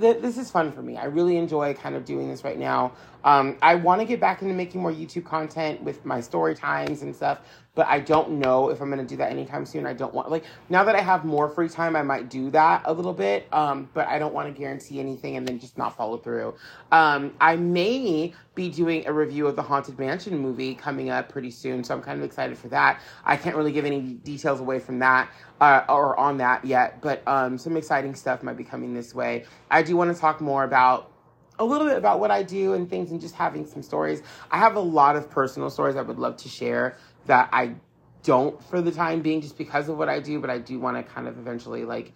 th- 0.00 0.20
this 0.20 0.38
is 0.38 0.50
fun 0.50 0.72
for 0.72 0.82
me. 0.82 0.96
I 0.96 1.04
really 1.04 1.36
enjoy 1.36 1.74
kind 1.74 1.94
of 1.94 2.04
doing 2.04 2.28
this 2.28 2.44
right 2.44 2.58
now. 2.58 2.92
Um, 3.24 3.56
I 3.62 3.74
want 3.74 4.00
to 4.00 4.06
get 4.06 4.20
back 4.20 4.42
into 4.42 4.54
making 4.54 4.82
more 4.82 4.92
YouTube 4.92 5.24
content 5.24 5.82
with 5.82 6.04
my 6.04 6.20
story 6.20 6.54
times 6.54 7.00
and 7.00 7.16
stuff, 7.16 7.40
but 7.74 7.86
I 7.86 7.98
don't 7.98 8.32
know 8.32 8.68
if 8.68 8.82
I'm 8.82 8.90
going 8.90 9.00
to 9.00 9.06
do 9.06 9.16
that 9.16 9.30
anytime 9.30 9.64
soon. 9.64 9.86
I 9.86 9.94
don't 9.94 10.12
want 10.12 10.30
like 10.30 10.44
now 10.68 10.84
that 10.84 10.94
I 10.94 11.00
have 11.00 11.24
more 11.24 11.48
free 11.48 11.68
time, 11.68 11.96
I 11.96 12.02
might 12.02 12.28
do 12.28 12.50
that 12.50 12.82
a 12.84 12.92
little 12.92 13.14
bit. 13.14 13.48
Um, 13.50 13.88
but 13.94 14.06
I 14.08 14.18
don't 14.18 14.34
want 14.34 14.54
to 14.54 14.58
guarantee 14.58 15.00
anything 15.00 15.36
and 15.36 15.48
then 15.48 15.58
just 15.58 15.78
not 15.78 15.96
follow 15.96 16.18
through. 16.18 16.54
Um, 16.92 17.32
I 17.40 17.56
may 17.56 18.34
be 18.54 18.68
doing 18.68 19.06
a 19.06 19.12
review 19.12 19.46
of 19.46 19.56
the 19.56 19.62
Haunted 19.62 19.98
Mansion 19.98 20.38
movie 20.38 20.74
coming 20.74 21.10
up 21.10 21.28
pretty 21.28 21.50
soon, 21.50 21.82
so 21.82 21.94
I'm 21.94 22.02
kind 22.02 22.18
of 22.18 22.24
excited 22.24 22.56
for 22.56 22.68
that. 22.68 23.00
I 23.24 23.36
can't 23.36 23.56
really 23.56 23.72
give 23.72 23.84
any 23.84 24.00
details 24.00 24.60
away 24.60 24.78
from 24.78 24.98
that 25.00 25.30
uh, 25.64 25.84
or 25.88 26.18
on 26.20 26.36
that 26.36 26.62
yet, 26.64 27.00
but 27.00 27.26
um, 27.26 27.56
some 27.56 27.76
exciting 27.76 28.14
stuff 28.14 28.42
might 28.42 28.56
be 28.56 28.64
coming 28.64 28.92
this 28.92 29.14
way. 29.14 29.44
I 29.70 29.82
do 29.82 29.96
want 29.96 30.14
to 30.14 30.20
talk 30.20 30.40
more 30.42 30.62
about 30.62 31.10
a 31.58 31.64
little 31.64 31.86
bit 31.86 31.96
about 31.96 32.20
what 32.20 32.30
I 32.30 32.42
do 32.42 32.74
and 32.74 32.90
things 32.90 33.10
and 33.10 33.20
just 33.20 33.34
having 33.34 33.64
some 33.64 33.82
stories. 33.82 34.22
I 34.50 34.58
have 34.58 34.76
a 34.76 34.80
lot 34.80 35.16
of 35.16 35.30
personal 35.30 35.70
stories 35.70 35.96
I 35.96 36.02
would 36.02 36.18
love 36.18 36.36
to 36.38 36.48
share 36.50 36.98
that 37.26 37.48
I 37.52 37.76
don't 38.24 38.62
for 38.64 38.82
the 38.82 38.92
time 38.92 39.22
being 39.22 39.40
just 39.40 39.56
because 39.56 39.88
of 39.88 39.96
what 39.96 40.10
I 40.10 40.20
do, 40.20 40.38
but 40.38 40.50
I 40.50 40.58
do 40.58 40.78
want 40.78 40.98
to 40.98 41.02
kind 41.02 41.28
of 41.28 41.38
eventually 41.38 41.84
like 41.84 42.12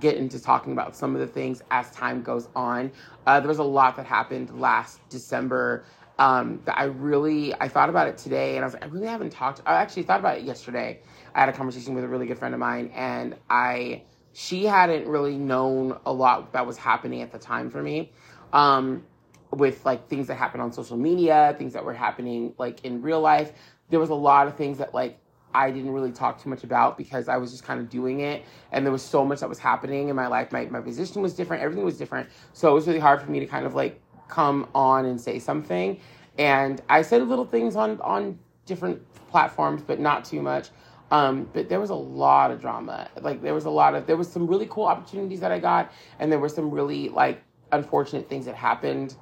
get 0.00 0.16
into 0.16 0.40
talking 0.40 0.72
about 0.72 0.96
some 0.96 1.14
of 1.14 1.20
the 1.20 1.26
things 1.26 1.62
as 1.70 1.90
time 1.92 2.22
goes 2.22 2.48
on. 2.56 2.90
Uh, 3.26 3.38
there 3.38 3.48
was 3.48 3.58
a 3.58 3.64
lot 3.64 3.96
that 3.96 4.06
happened 4.06 4.58
last 4.58 5.08
December 5.08 5.84
um, 6.18 6.60
that 6.64 6.76
I 6.76 6.84
really 6.84 7.54
I 7.60 7.68
thought 7.68 7.90
about 7.90 8.08
it 8.08 8.18
today 8.18 8.56
and 8.56 8.64
I 8.64 8.66
was 8.66 8.74
like, 8.74 8.82
I 8.82 8.86
really 8.86 9.06
haven't 9.06 9.30
talked 9.30 9.62
I 9.64 9.74
actually 9.74 10.02
thought 10.02 10.18
about 10.18 10.38
it 10.38 10.44
yesterday. 10.44 10.98
I 11.34 11.40
had 11.40 11.48
a 11.48 11.52
conversation 11.52 11.94
with 11.94 12.04
a 12.04 12.08
really 12.08 12.26
good 12.26 12.38
friend 12.38 12.54
of 12.54 12.60
mine 12.60 12.90
and 12.94 13.36
I 13.48 14.02
she 14.32 14.64
hadn't 14.64 15.06
really 15.08 15.36
known 15.36 15.98
a 16.06 16.12
lot 16.12 16.52
that 16.52 16.66
was 16.66 16.76
happening 16.76 17.22
at 17.22 17.32
the 17.32 17.38
time 17.38 17.70
for 17.70 17.82
me 17.82 18.12
um, 18.52 19.02
with 19.50 19.84
like 19.84 20.08
things 20.08 20.26
that 20.28 20.36
happened 20.36 20.62
on 20.62 20.72
social 20.72 20.96
media, 20.96 21.54
things 21.58 21.72
that 21.72 21.84
were 21.84 21.94
happening 21.94 22.54
like 22.58 22.84
in 22.84 23.02
real 23.02 23.20
life. 23.20 23.52
There 23.90 23.98
was 23.98 24.10
a 24.10 24.14
lot 24.14 24.46
of 24.46 24.56
things 24.56 24.78
that 24.78 24.94
like 24.94 25.18
I 25.54 25.70
didn't 25.70 25.92
really 25.92 26.12
talk 26.12 26.42
too 26.42 26.50
much 26.50 26.62
about 26.62 26.98
because 26.98 27.28
I 27.28 27.36
was 27.38 27.50
just 27.50 27.64
kind 27.64 27.80
of 27.80 27.88
doing 27.88 28.20
it, 28.20 28.44
and 28.70 28.84
there 28.84 28.92
was 28.92 29.02
so 29.02 29.24
much 29.24 29.40
that 29.40 29.48
was 29.48 29.58
happening 29.58 30.08
in 30.08 30.16
my 30.16 30.26
life. 30.26 30.52
My 30.52 30.66
my 30.66 30.80
position 30.80 31.22
was 31.22 31.34
different, 31.34 31.62
everything 31.62 31.84
was 31.84 31.96
different, 31.96 32.28
so 32.52 32.70
it 32.70 32.74
was 32.74 32.86
really 32.86 33.00
hard 33.00 33.22
for 33.22 33.30
me 33.30 33.40
to 33.40 33.46
kind 33.46 33.66
of 33.66 33.74
like 33.74 34.00
come 34.28 34.68
on 34.74 35.06
and 35.06 35.20
say 35.20 35.38
something. 35.38 35.98
And 36.38 36.80
I 36.88 37.02
said 37.02 37.26
little 37.26 37.46
things 37.46 37.76
on 37.76 38.00
on 38.02 38.38
different 38.66 39.02
platforms, 39.30 39.82
but 39.82 39.98
not 39.98 40.24
too 40.24 40.42
much. 40.42 40.68
Um, 41.10 41.48
but 41.52 41.68
there 41.68 41.80
was 41.80 41.90
a 41.90 41.94
lot 41.94 42.50
of 42.50 42.60
drama. 42.60 43.08
Like 43.20 43.42
there 43.42 43.54
was 43.54 43.64
a 43.64 43.70
lot 43.70 43.94
of 43.94 44.06
there 44.06 44.16
was 44.16 44.30
some 44.30 44.46
really 44.46 44.66
cool 44.70 44.84
opportunities 44.84 45.40
that 45.40 45.52
I 45.52 45.58
got, 45.58 45.92
and 46.18 46.30
there 46.30 46.38
were 46.38 46.48
some 46.48 46.70
really 46.70 47.08
like 47.08 47.42
unfortunate 47.72 48.28
things 48.28 48.46
that 48.46 48.54
happened 48.54 49.14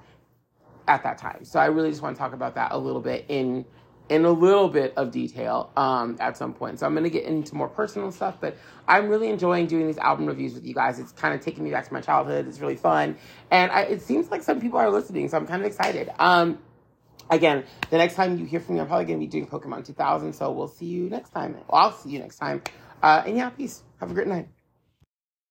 at 0.88 1.02
that 1.02 1.18
time. 1.18 1.44
So 1.44 1.58
I 1.58 1.66
really 1.66 1.90
just 1.90 2.02
want 2.02 2.16
to 2.16 2.20
talk 2.20 2.32
about 2.32 2.54
that 2.54 2.72
a 2.72 2.78
little 2.78 3.00
bit 3.00 3.24
in 3.28 3.64
in 4.08 4.24
a 4.24 4.30
little 4.30 4.68
bit 4.68 4.94
of 4.96 5.10
detail 5.10 5.72
um, 5.76 6.16
at 6.20 6.36
some 6.36 6.54
point. 6.54 6.78
So 6.78 6.86
I'm 6.86 6.92
going 6.92 7.02
to 7.02 7.10
get 7.10 7.24
into 7.24 7.56
more 7.56 7.68
personal 7.68 8.12
stuff, 8.12 8.36
but 8.40 8.56
I'm 8.86 9.08
really 9.08 9.28
enjoying 9.28 9.66
doing 9.66 9.88
these 9.88 9.98
album 9.98 10.26
reviews 10.26 10.54
with 10.54 10.64
you 10.64 10.74
guys. 10.74 11.00
It's 11.00 11.10
kind 11.10 11.34
of 11.34 11.40
taking 11.40 11.64
me 11.64 11.70
back 11.70 11.88
to 11.88 11.92
my 11.92 12.00
childhood. 12.00 12.46
It's 12.46 12.60
really 12.60 12.76
fun, 12.76 13.16
and 13.50 13.70
I, 13.72 13.82
it 13.82 14.02
seems 14.02 14.30
like 14.30 14.42
some 14.42 14.60
people 14.60 14.78
are 14.78 14.90
listening, 14.90 15.28
so 15.28 15.36
I'm 15.36 15.46
kind 15.46 15.60
of 15.60 15.66
excited. 15.66 16.10
Um, 16.18 16.58
again, 17.30 17.64
the 17.90 17.98
next 17.98 18.14
time 18.14 18.38
you 18.38 18.44
hear 18.44 18.60
from 18.60 18.76
me, 18.76 18.80
I'm 18.80 18.86
probably 18.86 19.06
going 19.06 19.18
to 19.18 19.26
be 19.26 19.30
doing 19.30 19.46
Pokemon 19.46 19.84
2000. 19.84 20.32
So 20.32 20.50
we'll 20.52 20.68
see 20.68 20.86
you 20.86 21.08
next 21.10 21.30
time. 21.30 21.54
Well, 21.54 21.66
I'll 21.72 21.92
see 21.92 22.10
you 22.10 22.18
next 22.18 22.36
time. 22.36 22.62
Uh, 23.02 23.22
and 23.26 23.36
yeah, 23.36 23.50
peace. 23.50 23.82
Have 24.00 24.10
a 24.10 24.14
great 24.14 24.28
night. 24.28 24.48